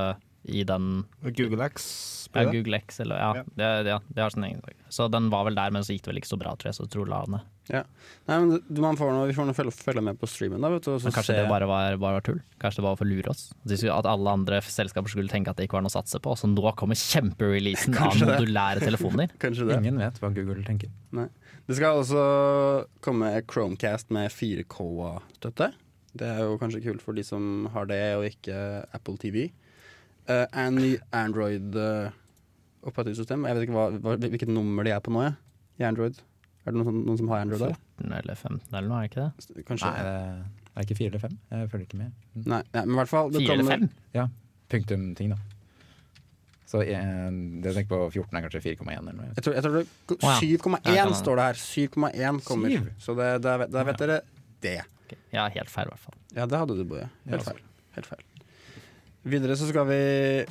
i 0.46 0.64
den 0.68 1.06
Google 1.24 1.64
X. 1.70 2.28
ja. 2.36 2.44
Google 2.52 2.76
X, 2.82 3.00
eller 3.00 3.16
ja, 3.16 3.30
Ja. 3.38 3.44
Det, 3.56 3.88
ja, 3.88 4.00
det 4.10 4.22
har 4.24 4.30
sin 4.34 4.44
egen 4.44 4.62
sak. 4.62 4.76
Så 4.90 5.10
den 5.12 5.30
var 5.32 5.46
vel 5.46 5.56
der, 5.56 5.72
men 5.72 5.84
så 5.84 5.94
gikk 5.96 6.04
det 6.04 6.12
vel 6.14 6.20
ikke 6.22 6.32
så 6.34 6.40
bra, 6.40 6.56
tror 6.60 6.72
jeg, 6.72 6.76
så 6.76 6.88
tror 6.92 7.08
la 7.08 7.22
den 7.26 7.38
ned. 7.38 7.50
Nei, 8.28 8.38
men 8.44 8.50
du, 8.68 8.82
man 8.84 8.98
får 9.00 9.14
noe, 9.16 9.28
Vi 9.30 9.34
får 9.38 9.46
noe 9.48 9.56
følge, 9.56 9.72
følge 9.72 10.02
med 10.04 10.18
på 10.20 10.28
streamen, 10.28 10.60
da. 10.60 10.68
Vet 10.74 10.84
du, 10.84 10.92
og 10.92 11.00
så 11.00 11.06
Men 11.08 11.14
kanskje 11.16 11.32
se- 11.32 11.38
det 11.40 11.48
bare 11.48 11.66
var, 11.70 11.96
bare 11.96 12.18
var 12.20 12.26
tull? 12.28 12.42
Kanskje 12.60 12.82
det 12.82 12.84
var 12.90 12.98
for 13.00 13.06
å 13.06 13.10
lure 13.14 13.30
oss? 13.32 13.54
At 13.56 13.68
de 13.72 13.78
skulle- 13.78 13.96
At 13.98 14.06
alle 14.12 14.30
andre 14.36 14.60
selskaper 14.62 15.08
skulle 15.14 15.30
tenke 15.32 15.48
at 15.48 15.56
det 15.56 15.70
ikke 15.70 15.78
var 15.80 15.86
noe 15.88 15.94
å 15.94 15.96
satse 15.96 16.20
på. 16.20 16.36
Så 16.36 16.50
nå 16.52 16.76
kommer 16.76 16.96
kjempereleasen 17.00 17.96
av 18.04 18.20
modulære 18.20 18.84
telefoner. 18.84 19.32
Kanskje 19.40 19.70
det. 19.70 19.78
Ingen 19.80 19.98
vet 20.04 20.20
hva 20.20 20.34
Google 20.36 20.64
tenker. 20.68 20.90
Det 21.14 21.78
skal 21.78 22.02
også 22.04 22.86
komme 23.00 23.32
Chromecast 23.48 24.12
med 24.12 24.28
4K-støtte. 24.30 25.72
Det 26.14 26.28
er 26.30 26.44
jo 26.46 26.58
kanskje 26.62 26.84
kult 26.84 27.02
for 27.02 27.14
de 27.18 27.24
som 27.26 27.66
har 27.74 27.88
det, 27.90 28.02
og 28.20 28.26
ikke 28.28 28.86
Apple 28.94 29.16
TV. 29.18 29.48
Uh, 30.30 30.46
en 30.56 30.76
ny 30.80 30.94
Android-operativsystem. 31.12 33.44
jeg 33.48 33.56
vet 33.58 33.64
ikke 33.68 33.76
hva, 33.76 33.86
hva, 34.00 34.12
hvilket 34.22 34.48
nummer 34.52 34.84
de 34.88 34.92
er 34.96 35.02
på 35.04 35.12
nå, 35.12 35.20
jeg. 35.28 35.36
i 35.80 35.84
Android. 35.88 36.16
Er 36.64 36.68
det 36.72 36.78
noen, 36.80 36.86
som- 36.88 37.04
noen 37.06 37.18
som 37.20 37.28
har 37.28 37.40
Android 37.44 37.60
der? 37.60 37.76
14 38.00 38.14
eller 38.20 38.36
15 38.36 38.74
eller 38.78 38.88
noe, 38.88 38.98
er 39.04 39.08
det 39.08 39.12
ikke 39.12 39.26
det? 39.56 39.66
Kanskje? 39.68 39.90
Nei, 39.92 40.02
det 40.04 40.12
er 40.78 40.82
ikke 40.88 40.98
4 40.98 41.08
eller 41.10 41.20
5. 41.20 41.38
Jeg 41.52 41.70
følger 41.72 41.86
ikke 41.88 41.98
med. 41.98 42.12
Nei, 42.36 42.62
nei, 42.74 42.86
men 42.86 42.94
i 42.94 42.96
hvert 43.02 43.10
fall 43.12 43.30
det 43.32 43.40
4 43.42 43.52
eller 43.54 43.64
kommer- 43.64 43.90
5? 44.14 44.30
Punktum-ting, 44.70 45.30
da. 45.30 45.36
Så 46.66 46.82
eh, 46.82 47.30
det 47.62 47.66
jeg 47.70 47.76
tenker 47.76 47.90
på 47.94 48.10
14 48.14 48.38
er 48.38 48.42
kanskje 48.48 48.62
4,1 48.64 48.98
eller 48.98 49.14
noe. 49.14 49.26
Jeg 49.36 49.44
tror, 49.44 49.54
jeg 49.54 49.64
tror 49.64 49.74
det, 49.78 49.88
Å, 50.08 50.16
ja. 50.24 50.40
7,1 50.40 50.96
Ja, 50.96 51.06
står 51.14 51.36
det 51.36 51.44
her. 51.44 51.54
7,1 51.54 52.40
kommer. 52.48 52.70
7. 52.70 52.90
Så 52.98 53.16
da 53.16 53.38
vet, 53.58 53.72
da 53.72 53.84
vet 53.84 53.98
dere 53.98 54.22
det. 54.62 54.82
Okay. 55.06 55.18
Ja, 55.34 55.50
helt 55.50 55.70
feil 55.70 55.86
i 55.86 55.90
hvert 55.92 56.00
fall. 56.00 56.16
Ja, 56.34 56.46
det 56.48 56.58
hadde 56.58 56.76
du, 56.80 56.84
Boje. 56.86 57.10
Helt 57.28 57.46
ja, 57.46 57.52
feil. 57.52 57.60
Helt 57.94 58.06
feil. 58.08 58.20
Videre 59.24 59.56
så 59.56 59.70
skal 59.70 59.86
vi 59.88 59.98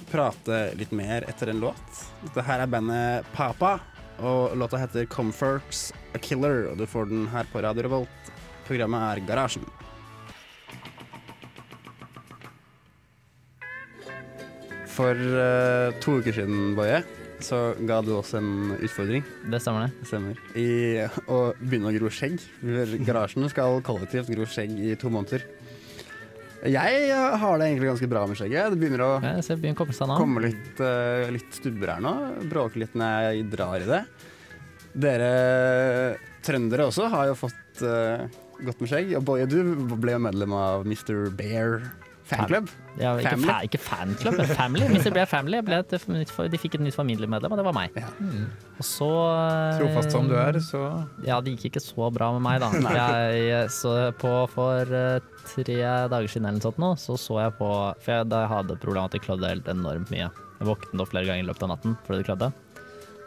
prate 0.09 0.59
litt 0.81 0.95
mer 0.97 1.27
etter 1.29 1.51
en 1.53 1.59
låt. 1.61 1.99
Dette 2.23 2.45
her 2.47 2.63
er 2.65 2.71
bandet 2.73 3.27
Papa, 3.35 3.75
og 4.17 4.57
låta 4.57 4.81
heter 4.81 5.05
'Comforts 5.05 5.93
A 6.17 6.19
Killer'. 6.19 6.71
Og 6.71 6.79
du 6.79 6.87
får 6.87 7.11
den 7.11 7.27
her 7.29 7.45
på 7.53 7.61
Radio 7.61 7.83
Revolt. 7.83 8.33
Programmet 8.65 9.01
er 9.19 9.27
Garasjen. 9.29 9.67
For 14.89 15.13
uh, 15.13 15.93
to 16.01 16.21
uker 16.21 16.33
siden, 16.33 16.75
Boje, 16.75 17.03
så 17.41 17.75
ga 17.85 18.01
du 18.01 18.17
oss 18.17 18.33
en 18.35 18.73
utfordring. 18.81 19.25
Det 19.51 19.61
stemmer 19.61 19.87
det. 19.87 20.01
Det 20.01 20.09
stemmer. 20.09 20.41
I 20.57 20.69
å 21.29 21.53
begynne 21.61 21.93
å 21.93 21.97
gro 21.99 22.09
skjegg. 22.09 22.41
Garasjen 23.05 23.49
skal 23.53 23.83
kollektivt 23.85 24.33
gro 24.33 24.49
skjegg 24.49 24.73
i 24.81 24.97
to 24.97 25.13
måneder. 25.13 25.45
Jeg 26.63 27.07
eh, 27.11 27.37
har 27.43 27.59
det 27.59 27.67
egentlig 27.67 27.89
ganske 27.91 28.09
bra 28.11 28.23
med 28.31 28.39
skjegget. 28.39 28.75
Det 28.75 28.79
begynner 28.79 29.03
å 29.03 29.11
Ja, 29.25 29.33
ser 29.43 29.59
begynner 29.59 29.79
komme, 29.81 30.19
komme 30.21 30.45
litt, 30.45 30.79
uh, 30.79 31.27
litt 31.35 31.57
stubber 31.59 31.97
her 31.97 32.05
nå. 32.05 32.13
Bråker 32.51 32.85
litt 32.85 32.95
når 32.99 33.27
jeg 33.27 33.49
drar 33.51 33.83
i 33.83 33.89
det. 33.89 34.03
Dere 35.03 35.33
trøndere 36.47 36.87
også 36.91 37.09
har 37.11 37.33
jo 37.33 37.39
fått 37.41 37.83
uh, 37.83 38.29
godt 38.63 38.83
med 38.83 38.93
skjegg. 38.93 39.11
Og 39.19 39.27
Boje, 39.27 39.49
du 39.51 39.59
ble 39.97 40.15
jo 40.15 40.23
medlem 40.23 40.55
av 40.55 40.87
Mr. 40.87 41.33
Bear 41.35 41.81
fanklubb. 42.33 42.71
Ja, 43.01 43.13
ikke, 43.17 43.37
fa 43.41 43.57
ikke 43.67 43.81
fanklubb, 43.81 44.37
men 44.41 44.51
family. 44.53 44.89
Hvis 44.93 45.07
det 45.07 45.13
ble 45.15 45.25
family, 45.29 45.61
ble 45.65 45.79
et 45.81 45.95
de 46.53 46.61
fikk 46.61 46.77
et 46.79 46.85
nytt 46.85 46.97
familiemedlem, 46.97 47.55
og 47.55 47.61
det 47.61 47.67
var 47.67 47.77
meg. 47.77 47.97
Ja. 47.97 48.11
Og 48.77 48.87
så 48.87 49.09
eh, 49.09 49.79
Trofast 49.81 50.15
som 50.15 50.29
du 50.31 50.35
er, 50.37 50.59
så 50.65 50.83
Ja, 51.27 51.41
det 51.41 51.57
gikk 51.57 51.71
ikke 51.71 51.85
så 51.85 52.11
bra 52.15 52.33
med 52.37 52.45
meg, 52.45 52.61
da. 52.65 52.73
Jeg, 53.43 53.71
så 53.73 53.95
på 54.21 54.33
for 54.53 54.97
eh, 54.99 55.23
tre 55.55 55.79
dager 56.13 56.29
siden 56.31 56.51
eller 56.51 56.65
sånt 56.65 56.81
nå, 56.83 56.93
så 57.01 57.17
så 57.21 57.39
jeg 57.41 57.55
på 57.59 57.69
For 58.03 58.13
jeg, 58.15 58.29
da 58.31 58.45
jeg 58.45 58.53
hadde 58.53 58.77
problemer 58.83 59.07
med 59.07 59.13
at 59.13 59.17
jeg 59.19 59.27
klødde 59.27 59.55
helt 59.55 59.73
enormt 59.73 60.13
mye. 60.13 60.29
Jeg 60.61 60.69
våknet 60.69 61.03
opp 61.03 61.11
flere 61.15 61.29
ganger 61.29 61.47
i 61.47 61.49
løpet 61.49 61.67
av 61.67 61.75
natten 61.75 61.97
fordi 62.05 62.21
det 62.21 62.29
klødde. 62.29 62.53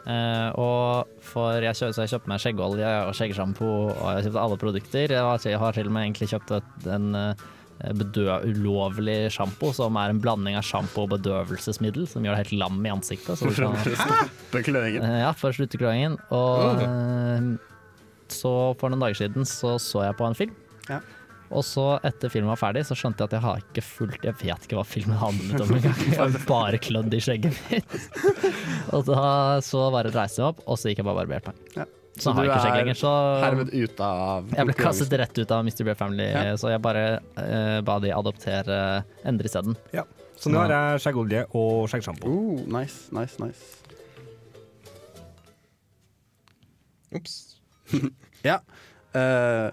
Uh, 0.06 0.50
og 0.62 1.20
for 1.26 1.58
jeg, 1.58 1.74
kjø, 1.74 1.90
så 1.90 2.04
jeg 2.04 2.12
kjøpte 2.12 2.30
meg 2.30 2.42
skjeggolje 2.42 2.90
og 3.08 3.14
skjeggsjampo, 3.18 3.70
og 3.90 4.04
jeg 4.14 4.28
kjøpte 4.28 4.42
alle 4.44 4.58
produkter. 4.62 5.14
Jeg 5.16 5.24
har, 5.26 5.40
jeg 5.42 5.58
har 5.58 5.74
til 5.74 5.90
og 5.90 5.96
med 5.96 6.06
egentlig 6.06 6.28
kjøpt 6.30 6.52
en 6.94 7.08
bedø, 7.10 7.26
ulovlig 7.84 9.30
sjampo, 9.34 9.72
som 9.76 9.96
er 10.00 10.10
en 10.14 10.20
blanding 10.22 10.56
av 10.56 10.64
sjampo 10.64 11.04
og 11.04 11.10
bedøvelsesmiddel, 11.16 12.06
som 12.08 12.24
gjør 12.24 12.36
deg 12.38 12.46
helt 12.46 12.56
lam 12.62 12.80
i 12.86 12.92
ansiktet. 12.94 13.36
for 13.38 13.48
å 13.52 13.72
slutte 13.74 14.62
kløingen. 14.70 15.02
Eh, 15.04 15.18
Ja, 15.26 15.32
for 15.36 15.50
å 15.52 15.56
slutte 15.58 15.78
kløingen. 15.80 16.16
Og 16.34 16.82
eh, 16.82 17.50
så 18.32 18.54
for 18.80 18.90
noen 18.90 19.04
dager 19.04 19.20
siden 19.20 19.46
så 19.46 19.76
så 19.82 20.06
jeg 20.06 20.16
på 20.18 20.26
en 20.26 20.34
film. 20.38 20.54
Ja. 20.88 21.00
Og 21.54 21.62
så 21.62 21.84
etter 22.02 22.26
filmen 22.32 22.50
var 22.50 22.58
ferdig, 22.58 22.82
så 22.88 22.96
skjønte 22.98 23.22
jeg 23.22 23.28
at 23.30 23.34
jeg 23.36 23.42
har 23.44 23.60
ikke 23.62 23.82
fulgt 23.86 24.24
Jeg 24.26 24.34
vet 24.40 24.64
ikke 24.66 24.80
hva 24.80 24.82
filmen 24.82 25.14
handlet 25.20 25.60
om 25.62 25.76
engang. 25.76 26.00
Jeg 26.10 26.18
har 26.18 26.40
bare 26.48 26.80
klødd 26.82 27.14
i 27.14 27.20
skjegget 27.22 27.60
mitt. 27.70 27.94
og 28.96 29.04
da 29.06 29.60
så 29.62 29.84
bare 29.94 30.10
reiste 30.16 30.42
jeg 30.42 30.48
opp, 30.48 30.64
og 30.66 30.80
så 30.80 30.90
gikk 30.90 31.04
jeg 31.04 31.06
bare 31.06 31.20
og 31.20 31.22
barberte 31.22 31.52
meg. 31.54 31.76
Ja. 31.78 31.86
Så, 32.16 32.32
har 32.32 32.42
du 32.42 32.48
jeg 32.48 32.52
ikke 32.54 32.60
skjegg 32.64 32.72
er 32.74 32.80
lenger. 32.80 32.98
Så 33.00 33.10
Herved 33.42 33.72
ute 33.76 34.06
av 34.08 34.52
jeg 34.56 34.68
ble 34.70 34.74
kastet 34.78 35.16
rett 35.20 35.38
ut 35.42 35.50
av 35.52 35.64
Mr. 35.66 35.82
Bear 35.84 35.98
Family, 36.00 36.28
Ja. 36.32 36.54
så 36.56 36.70
jeg 36.72 36.80
bare 36.84 37.02
uh, 37.36 37.80
ba 37.84 37.98
de 38.00 38.12
adoptere 38.16 38.78
endre 39.28 39.50
isteden. 39.50 39.76
Så 40.36 40.52
nå 40.52 40.60
har 40.60 40.72
jeg 40.72 41.02
skjeggolje 41.06 41.42
og 41.56 41.86
skjeggsjampo. 41.92 42.28
Oh, 42.28 42.58
nice, 42.72 43.08
nice, 43.16 43.36
nice. 43.40 43.82
Ops. 47.16 47.36
Ja. 48.44 48.58
eh, 49.16 49.70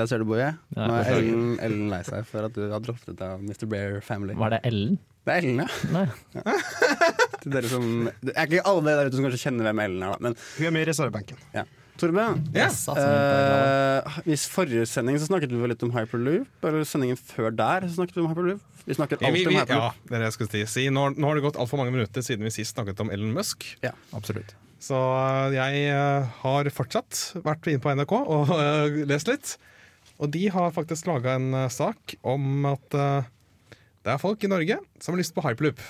Der 0.00 0.08
ser 0.08 0.22
du, 0.22 0.26
Boje. 0.28 0.50
Nå 0.76 0.88
er. 0.96 1.10
Ellen, 1.12 1.54
Ellen 1.60 1.88
lei 1.92 2.00
seg 2.06 2.24
for 2.28 2.48
at 2.48 2.56
du 2.56 2.62
har 2.72 2.80
droppet 2.84 3.20
av 3.24 3.42
Mr. 3.44 3.66
Bear 3.68 3.98
Family. 4.04 4.36
Var 4.38 4.54
det 4.56 4.60
Ellen? 4.70 4.96
Det 5.28 5.34
er 5.34 5.42
Ellen, 5.42 5.60
ja. 5.60 5.66
Nei. 5.92 6.06
Til 7.42 7.52
dere 7.52 7.68
som, 7.68 7.84
det 8.24 8.32
er 8.32 8.48
ikke 8.48 8.64
alle 8.70 8.94
der 8.96 9.10
ute 9.10 9.18
som 9.18 9.26
kanskje 9.28 9.42
kjenner 9.42 9.68
hvem 9.68 9.84
Ellen 9.84 10.06
er, 10.06 10.16
da. 10.16 10.24
Men 10.24 10.38
Hun 10.56 10.70
er 10.70 10.74
med 10.78 10.86
i 10.86 10.90
reservebenken. 10.90 11.44
ja. 11.56 11.66
Torbe, 12.00 12.22
Yes, 12.56 12.86
uh, 12.88 12.96
eh, 12.96 14.20
hvis 14.24 14.46
forrige 14.48 14.86
sending 14.88 15.18
så 15.20 15.26
snakket 15.28 15.52
vi 15.52 15.68
litt 15.68 15.82
om 15.84 15.90
hyperloop, 15.92 16.48
eller 16.64 16.86
sendingen 16.88 17.18
før 17.20 17.52
der 17.52 17.84
så 17.84 17.98
snakket 17.98 18.16
vi 18.16 18.22
om 18.24 18.30
hyperloop. 18.30 18.62
Vi 18.86 18.96
snakker 18.96 19.20
alltid 19.20 19.36
vi, 19.36 19.50
om 19.50 19.58
ja, 19.58 19.66
hyperloop. 19.66 20.00
det 20.08 20.16
er 20.16 20.24
det 20.24 20.30
jeg 20.30 20.36
skulle 20.38 20.70
si. 20.72 20.86
Nå, 20.88 21.02
nå 21.20 21.28
har 21.28 21.36
det 21.36 21.44
gått 21.44 21.60
altfor 21.60 21.82
mange 21.82 21.92
minutter 21.92 22.24
siden 22.24 22.48
vi 22.48 22.54
sist 22.54 22.72
snakket 22.72 23.02
om 23.04 23.12
Ellen 23.12 23.34
Musk. 23.36 23.68
Ja. 23.84 23.92
Absolutt. 24.16 24.56
Så 24.80 24.96
øh, 24.96 25.52
jeg 25.52 25.90
øh, 25.92 26.30
har 26.40 26.70
fortsatt 26.72 27.20
vært 27.44 27.68
inne 27.68 27.84
på 27.84 27.92
NRK 27.92 28.14
og 28.16 28.54
uh, 28.54 29.02
lest 29.10 29.28
litt. 29.28 29.58
Og 30.20 30.30
de 30.34 30.46
har 30.52 30.72
faktisk 30.76 31.08
laga 31.08 31.38
en 31.40 31.52
øh, 31.56 31.68
sak 31.72 32.14
om 32.22 32.66
at 32.68 32.96
øh, 32.96 33.28
det 34.04 34.12
er 34.14 34.20
folk 34.20 34.44
i 34.44 34.50
Norge 34.52 34.78
som 35.00 35.14
har 35.14 35.20
lyst 35.20 35.34
på 35.36 35.44
hyperloop. 35.44 35.80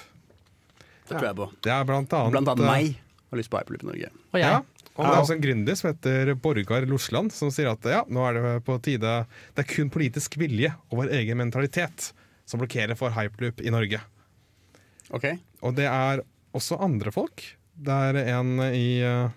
Det 1.11 1.17
tror 1.17 1.27
jeg 1.27 1.39
på. 1.39 1.49
Det 1.67 1.73
er 1.75 1.87
blant 1.89 2.13
annet, 2.15 2.35
Blant 2.37 2.53
annet 2.53 2.69
meg 2.69 3.01
har 3.31 3.41
lyst 3.41 3.51
på 3.51 3.59
hyperloop 3.59 3.83
i 3.83 3.91
Norge. 3.91 4.13
Og 4.31 4.39
jeg. 4.39 4.61
Ja, 4.61 4.87
og 4.95 5.07
det 5.07 5.11
er 5.11 5.23
også 5.25 5.37
en 5.37 5.43
gründer 5.43 5.79
som 5.79 5.89
heter 5.91 6.33
Borgar 6.43 6.87
Losland, 6.91 7.33
som 7.35 7.51
sier 7.55 7.71
at 7.73 7.87
ja, 7.89 8.01
nå 8.11 8.25
er 8.27 8.37
det 8.37 8.55
på 8.67 8.75
tide 8.85 9.13
Det 9.55 9.63
er 9.63 9.69
kun 9.71 9.91
politisk 9.93 10.37
vilje 10.41 10.73
og 10.91 11.03
vår 11.03 11.15
egen 11.21 11.39
mentalitet 11.41 12.11
som 12.51 12.61
blokkerer 12.61 12.99
for 12.99 13.15
hyperloop 13.15 13.63
i 13.63 13.73
Norge. 13.73 14.01
Ok, 15.15 15.27
Og 15.63 15.75
det 15.79 15.87
er 15.91 16.23
også 16.55 16.79
andre 16.83 17.11
folk. 17.15 17.43
Det 17.75 17.95
er 17.95 18.19
en 18.37 18.59
i 18.75 19.01
eh, 19.07 19.31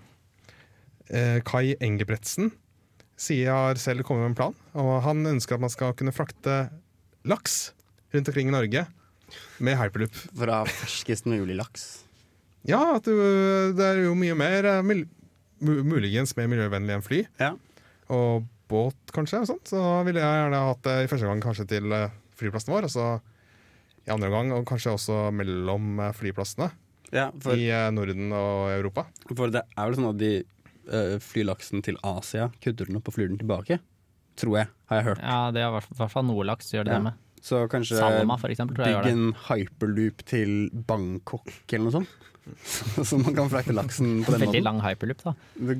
eh, 1.09 1.39
Kai 1.45 1.75
Engebretsen 1.79 2.51
sier 3.23 3.49
har 3.55 3.79
selv 3.81 4.03
kommet 4.07 4.25
med 4.25 4.33
en 4.33 4.37
plan. 4.39 4.55
Og 4.79 4.93
han 5.05 5.23
ønsker 5.33 5.55
at 5.57 5.63
man 5.63 5.71
skal 5.73 5.95
kunne 5.97 6.13
frakte 6.15 6.65
laks 7.29 7.71
rundt 8.13 8.29
omkring 8.29 8.51
i 8.51 8.55
Norge 8.55 8.85
med 9.63 9.77
hyperloop. 9.79 10.17
Fra 10.37 10.61
ferskest 10.69 11.25
mulig 11.29 11.55
laks. 11.57 11.85
Ja, 12.67 12.99
du, 13.03 13.11
det 13.75 13.83
er 13.83 14.01
jo 14.05 14.13
mye 14.15 14.35
mer 14.39 14.67
eh, 14.69 14.83
muligens 15.63 16.35
mer 16.37 16.49
miljøvennlig 16.51 16.97
enn 16.97 17.03
fly. 17.05 17.23
Ja. 17.41 17.53
Og 18.13 18.45
båt, 18.71 18.99
kanskje. 19.15 19.41
og 19.43 19.49
sånt. 19.49 19.71
Så 19.71 19.81
ville 20.07 20.21
jeg 20.23 20.39
gjerne 20.43 20.61
hatt 20.69 20.83
det 20.87 20.97
i 21.03 21.09
første 21.11 21.27
gang 21.29 21.43
kanskje 21.43 21.67
til 21.73 21.95
eh, 21.95 22.13
flyplassen 22.39 22.73
vår, 22.75 22.87
og 22.87 22.93
så 22.93 23.07
i 24.03 24.11
andre 24.11 24.29
gang 24.33 24.49
og 24.55 24.65
kanskje 24.67 24.95
også 24.97 25.19
mellom 25.35 25.99
eh, 26.03 26.15
flyplassene 26.17 26.69
Ja, 27.13 27.29
for, 27.43 27.55
i 27.55 27.69
Norden 27.95 28.31
og 28.35 28.71
Europa. 28.73 29.05
for 29.29 29.51
det 29.53 29.61
er 29.69 29.85
vel 29.87 29.99
sånn 29.99 30.09
at 30.11 30.19
de 30.19 30.31
uh, 30.91 31.17
flyr 31.19 31.45
laksen 31.51 31.83
til 31.85 31.97
Asia, 32.03 32.49
kutter 32.63 32.85
den 32.89 32.97
opp 32.97 33.07
og 33.07 33.13
flyr 33.15 33.29
den 33.29 33.37
tilbake. 33.39 33.79
Tror 34.35 34.57
jeg, 34.63 34.67
har 34.89 34.97
jeg 34.97 35.05
hørt. 35.11 35.19
Ja, 35.21 35.51
det 35.53 35.61
er 35.61 35.69
i 35.69 35.79
hvert- 35.79 36.11
fall 36.11 36.23
noe 36.25 36.43
laks 36.43 36.71
gjør 36.73 36.85
det 36.85 36.93
Ja. 36.93 36.97
det 36.99 37.03
med. 37.03 37.13
Så 37.43 37.67
kanskje 37.69 37.97
Salma, 37.99 38.37
eksempel, 38.39 38.75
bygge 38.79 39.11
en 39.11 39.33
hyperloop 39.49 40.23
til 40.25 40.69
Bangkok 40.71 41.51
eller 41.73 41.89
noe 41.91 41.91
sånt. 41.91 42.07
Så 43.07 43.17
man 43.19 43.35
kan 43.35 43.49
frakte 43.51 43.71
laksen 43.75 44.23
på 44.25 44.31
den 44.31 44.41
Veldig 44.41 44.47
måten. 44.47 44.63
lang 44.63 44.79
hyperloop, 44.81 45.21
da. 45.23 45.33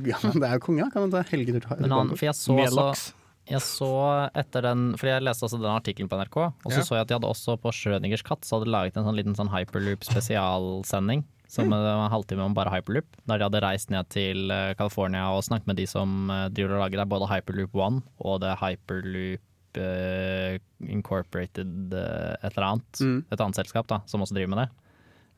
Ja, 0.08 0.18
men 0.24 0.40
det 0.40 0.48
er 0.50 0.54
jo 0.60 0.60
konge, 0.60 0.84
da. 0.86 0.90
Kan 0.92 1.02
man 1.08 1.12
ta 1.12 1.24
helgetur 1.24 1.62
til 1.66 1.82
Men 1.82 1.90
Bangkok? 1.90 2.18
for 2.20 2.26
jeg 2.26 2.36
så, 2.36 2.56
Med 2.56 2.72
laks. 2.72 3.14
jeg 3.48 3.60
så 3.60 3.90
etter 4.36 4.62
den 4.62 4.94
Fordi 4.96 5.12
jeg 5.16 5.24
leste 5.24 5.44
også 5.48 5.60
den 5.60 5.72
artikkelen 5.74 6.10
på 6.12 6.20
NRK, 6.22 6.38
og 6.38 6.70
så 6.72 6.78
Ja. 6.78 6.84
så 6.84 6.96
jeg 6.96 7.02
at 7.02 7.08
de 7.08 7.14
hadde 7.16 7.32
også 7.32 7.58
på 7.60 7.72
Schrødingers 7.74 8.24
katt 8.24 8.42
Så 8.44 8.56
hadde 8.60 8.66
de 8.66 8.72
laget 8.72 8.96
en 8.98 9.04
sånn 9.04 9.16
liten 9.16 9.36
sånn 9.36 9.50
hyperloop 9.52 10.04
spesialsending. 10.04 11.24
Som 11.54 11.70
Mm. 11.70 11.76
var 11.78 12.06
en 12.06 12.12
halvtime 12.12 12.42
om 12.48 12.54
bare 12.58 12.72
hyperloop. 12.74 13.06
Der 13.30 13.38
de 13.38 13.46
hadde 13.46 13.62
reist 13.62 13.92
ned 13.94 14.10
til 14.10 14.50
eh, 14.50 14.74
California 14.74 15.28
og 15.30 15.44
snakket 15.46 15.68
med 15.70 15.78
de 15.78 15.86
som 15.86 16.30
eh, 16.34 16.50
driver 16.50 16.80
og 16.80 16.86
lager 16.88 16.98
det, 17.04 17.10
både 17.12 17.30
Hyperloop 17.30 17.76
One 17.78 18.02
og 18.26 18.40
det 18.42 18.56
Hyperloop 18.58 19.42
uh, 19.78 20.58
Incorporated 20.90 21.94
uh, 21.94 22.34
et 22.42 22.52
eller 22.52 22.68
annet. 22.68 23.00
Mm. 23.02 23.20
Et 23.32 23.40
annet 23.42 23.60
selskap 23.60 23.88
da, 23.90 24.02
som 24.10 24.22
også 24.22 24.36
driver 24.38 24.54
med 24.54 24.64
det. 24.64 24.70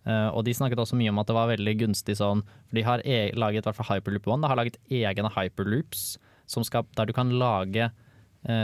Uh, 0.05 0.29
og 0.35 0.43
de 0.45 0.53
snakket 0.53 0.79
også 0.81 0.97
mye 0.99 1.09
om 1.09 1.19
at 1.21 1.29
det 1.29 1.35
var 1.37 1.49
veldig 1.49 1.75
gunstig 1.79 2.17
sånn 2.19 2.43
For 2.45 2.77
de 2.77 2.83
har 2.85 3.01
e 3.01 3.31
laget, 3.33 3.63
i 3.63 3.69
hvert 3.69 3.79
fall 3.79 3.95
Hyperloop 3.95 4.27
One, 4.29 4.43
de 4.43 4.51
har 4.51 4.59
laget 4.59 4.77
egne 4.93 5.31
hyperloops 5.33 6.17
som 6.45 6.63
skal, 6.63 6.85
der 6.93 7.09
du 7.09 7.13
kan 7.17 7.31
lage 7.41 7.87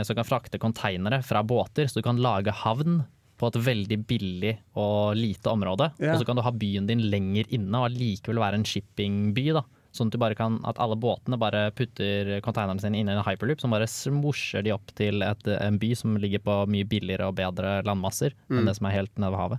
Som 0.06 0.14
kan 0.14 0.28
frakte 0.28 0.60
konteinere 0.62 1.18
fra 1.26 1.40
båter, 1.42 1.88
så 1.90 1.98
du 1.98 2.04
kan 2.06 2.20
lage 2.22 2.54
havn 2.54 3.00
på 3.42 3.50
et 3.50 3.58
veldig 3.66 3.96
billig 4.06 4.52
og 4.78 5.16
lite 5.18 5.50
område. 5.50 5.90
Ja. 5.98 6.14
Og 6.14 6.20
så 6.22 6.26
kan 6.28 6.38
du 6.38 6.44
ha 6.46 6.52
byen 6.54 6.86
din 6.86 7.02
lenger 7.10 7.48
inne 7.50 7.80
og 7.80 7.88
allikevel 7.90 8.38
være 8.38 8.60
en 8.60 8.66
shippingby. 8.68 9.48
da 9.58 9.64
Sånn 9.92 10.08
at, 10.08 10.14
du 10.14 10.20
bare 10.22 10.36
kan, 10.38 10.54
at 10.64 10.78
alle 10.80 10.96
båtene 10.96 11.36
bare 11.36 11.66
putter 11.76 12.38
konteinerne 12.40 12.80
sine 12.80 12.96
inn 13.02 13.10
i 13.10 13.12
en 13.12 13.24
hyperloop, 13.26 13.60
som 13.60 13.74
bare 13.74 13.84
smosjer 13.90 14.64
de 14.64 14.72
opp 14.72 14.94
til 14.96 15.20
et, 15.26 15.50
en 15.52 15.76
by 15.82 15.90
som 15.98 16.14
ligger 16.16 16.40
på 16.46 16.54
mye 16.72 16.86
billigere 16.88 17.28
og 17.28 17.36
bedre 17.36 17.80
landmasser 17.84 18.32
Mm. 18.48 18.62
enn 18.62 18.70
det 18.70 18.76
som 18.78 18.88
er 18.88 18.96
helt 18.96 19.12
nede 19.20 19.34
ved 19.34 19.42
havet. 19.42 19.58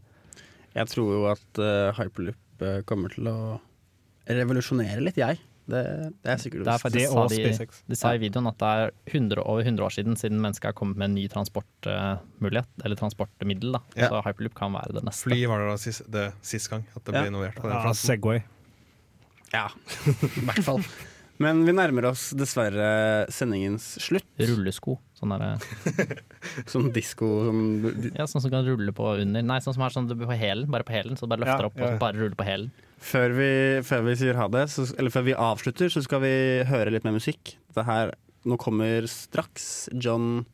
Jeg 0.74 0.89
tror 0.89 1.12
jo 1.13 1.22
at 1.30 1.62
uh, 1.62 1.93
hyperloop 2.00 2.65
eh, 2.65 2.80
kommer 2.89 3.13
til 3.13 3.30
å 3.30 3.38
revolusjonere 4.26 5.04
litt, 5.06 5.19
jeg. 5.22 5.38
Det, 5.63 5.82
det 6.23 6.32
er 6.34 6.39
sikkert 6.41 6.65
Det 6.67 6.73
er 6.73 6.91
Det 6.91 7.04
sa 7.08 7.21
de, 7.32 7.67
de 7.88 7.95
sa 7.95 8.10
i 8.15 8.19
videoen 8.19 8.49
at 8.49 8.58
det 8.60 8.71
er 8.82 8.89
100, 9.13 9.39
over 9.47 9.62
100 9.63 9.86
år 9.86 9.93
siden 9.95 10.17
siden 10.19 10.41
mennesket 10.43 10.65
har 10.71 10.76
kommet 10.76 10.97
med 10.99 11.06
en 11.12 11.15
ny 11.15 11.23
transportmulighet, 11.32 12.67
eller 12.84 12.99
transportmiddel. 12.99 13.71
da. 13.78 13.82
Ja. 13.95 14.10
Så 14.12 14.19
hyperloop 14.28 14.58
kan 14.60 14.76
være 14.76 14.97
det 14.97 15.06
neste. 15.08 15.30
Fly 15.30 15.39
var 15.47 15.63
det 15.63 15.69
da 15.71 15.78
sist, 15.80 16.04
det, 16.12 16.26
sist 16.43 16.69
gang 16.73 16.84
at 16.95 17.04
det 17.06 17.13
ble 17.15 17.23
Ja. 17.23 17.32
innovert 17.32 17.56
på 17.56 17.67
den 17.69 17.78
Ja, 17.78 17.82
fronten. 17.86 18.04
Segway. 18.04 18.43
Ja, 19.54 19.67
i 20.41 20.45
hvert 20.49 20.63
fall. 20.65 20.84
Men 21.39 21.63
vi 21.65 21.71
nærmer 21.73 22.06
oss 22.12 22.30
dessverre 22.38 23.26
sendingens 23.34 23.95
slutt. 24.04 24.28
Rullesko. 24.39 24.97
Sånn 25.24 25.34
derre 25.34 26.14
Sånn 26.74 26.90
disko 26.96 27.28
sånn 27.48 27.60
ja, 28.14 28.26
sånn 28.28 28.44
som 28.44 28.52
kan 28.54 28.66
rulle 28.68 28.94
på 28.96 29.10
under. 29.24 29.46
Nei, 29.46 29.60
sånn 29.64 29.76
som 29.78 29.86
er 29.88 29.94
sånn 29.96 30.10
på 30.12 30.28
hælen, 30.38 30.68
bare 30.74 30.86
på 30.88 30.96
hælen. 30.96 31.16
Så 31.18 31.26
du 31.26 31.32
bare 31.34 31.46
løfter 31.46 31.68
Ja, 31.68 31.72
opp 31.72 31.80
ja, 31.80 31.92
og 31.94 32.02
bare 32.04 32.20
ruller 32.20 32.36
på 32.40 32.48
hælen. 32.48 32.72
Før 33.04 33.34
vi, 33.36 33.50
før 33.84 34.06
vi 34.08 34.16
sier 34.20 34.38
ha 34.40 34.48
det, 34.52 34.68
så, 34.72 34.86
eller 35.00 35.12
før 35.12 35.26
vi 35.28 35.34
avslutter, 35.36 35.92
så 35.92 36.04
skal 36.06 36.22
vi 36.24 36.34
høre 36.70 36.94
litt 36.94 37.04
mer 37.08 37.16
musikk. 37.18 37.56
Det 37.76 37.84
her, 37.88 38.14
nå 38.48 38.56
kommer 38.62 39.08
straks 39.12 39.90
John 39.96 40.46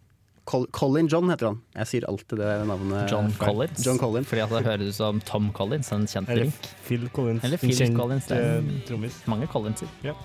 Colin 0.49 1.05
John 1.05 1.29
heter 1.29 1.51
han. 1.51 1.59
Jeg 1.77 1.89
sier 1.91 2.05
alltid 2.09 2.39
det 2.41 2.53
navnet. 2.65 3.11
John. 3.11 3.27
Collins. 3.37 3.83
John 3.85 3.99
Collins. 4.01 4.25
Fordi 4.31 4.41
at 4.41 4.49
det 4.55 4.63
høres 4.65 4.89
ut 4.89 4.97
som 4.97 5.19
Tom 5.21 5.51
Collins, 5.53 5.91
en 5.93 6.07
kjent 6.09 6.31
Eller. 6.33 6.49
Phil 6.87 7.05
Collins. 7.13 7.43
Eller 7.45 7.61
Phil 7.61 7.75
en 7.75 7.77
kjent, 7.83 7.99
Collins, 7.99 8.25
det 8.31 8.39
er- 8.41 8.97
eh. 8.97 9.19
Mange 9.29 9.45
Collinser. 9.51 9.91
Ja. 10.01 10.15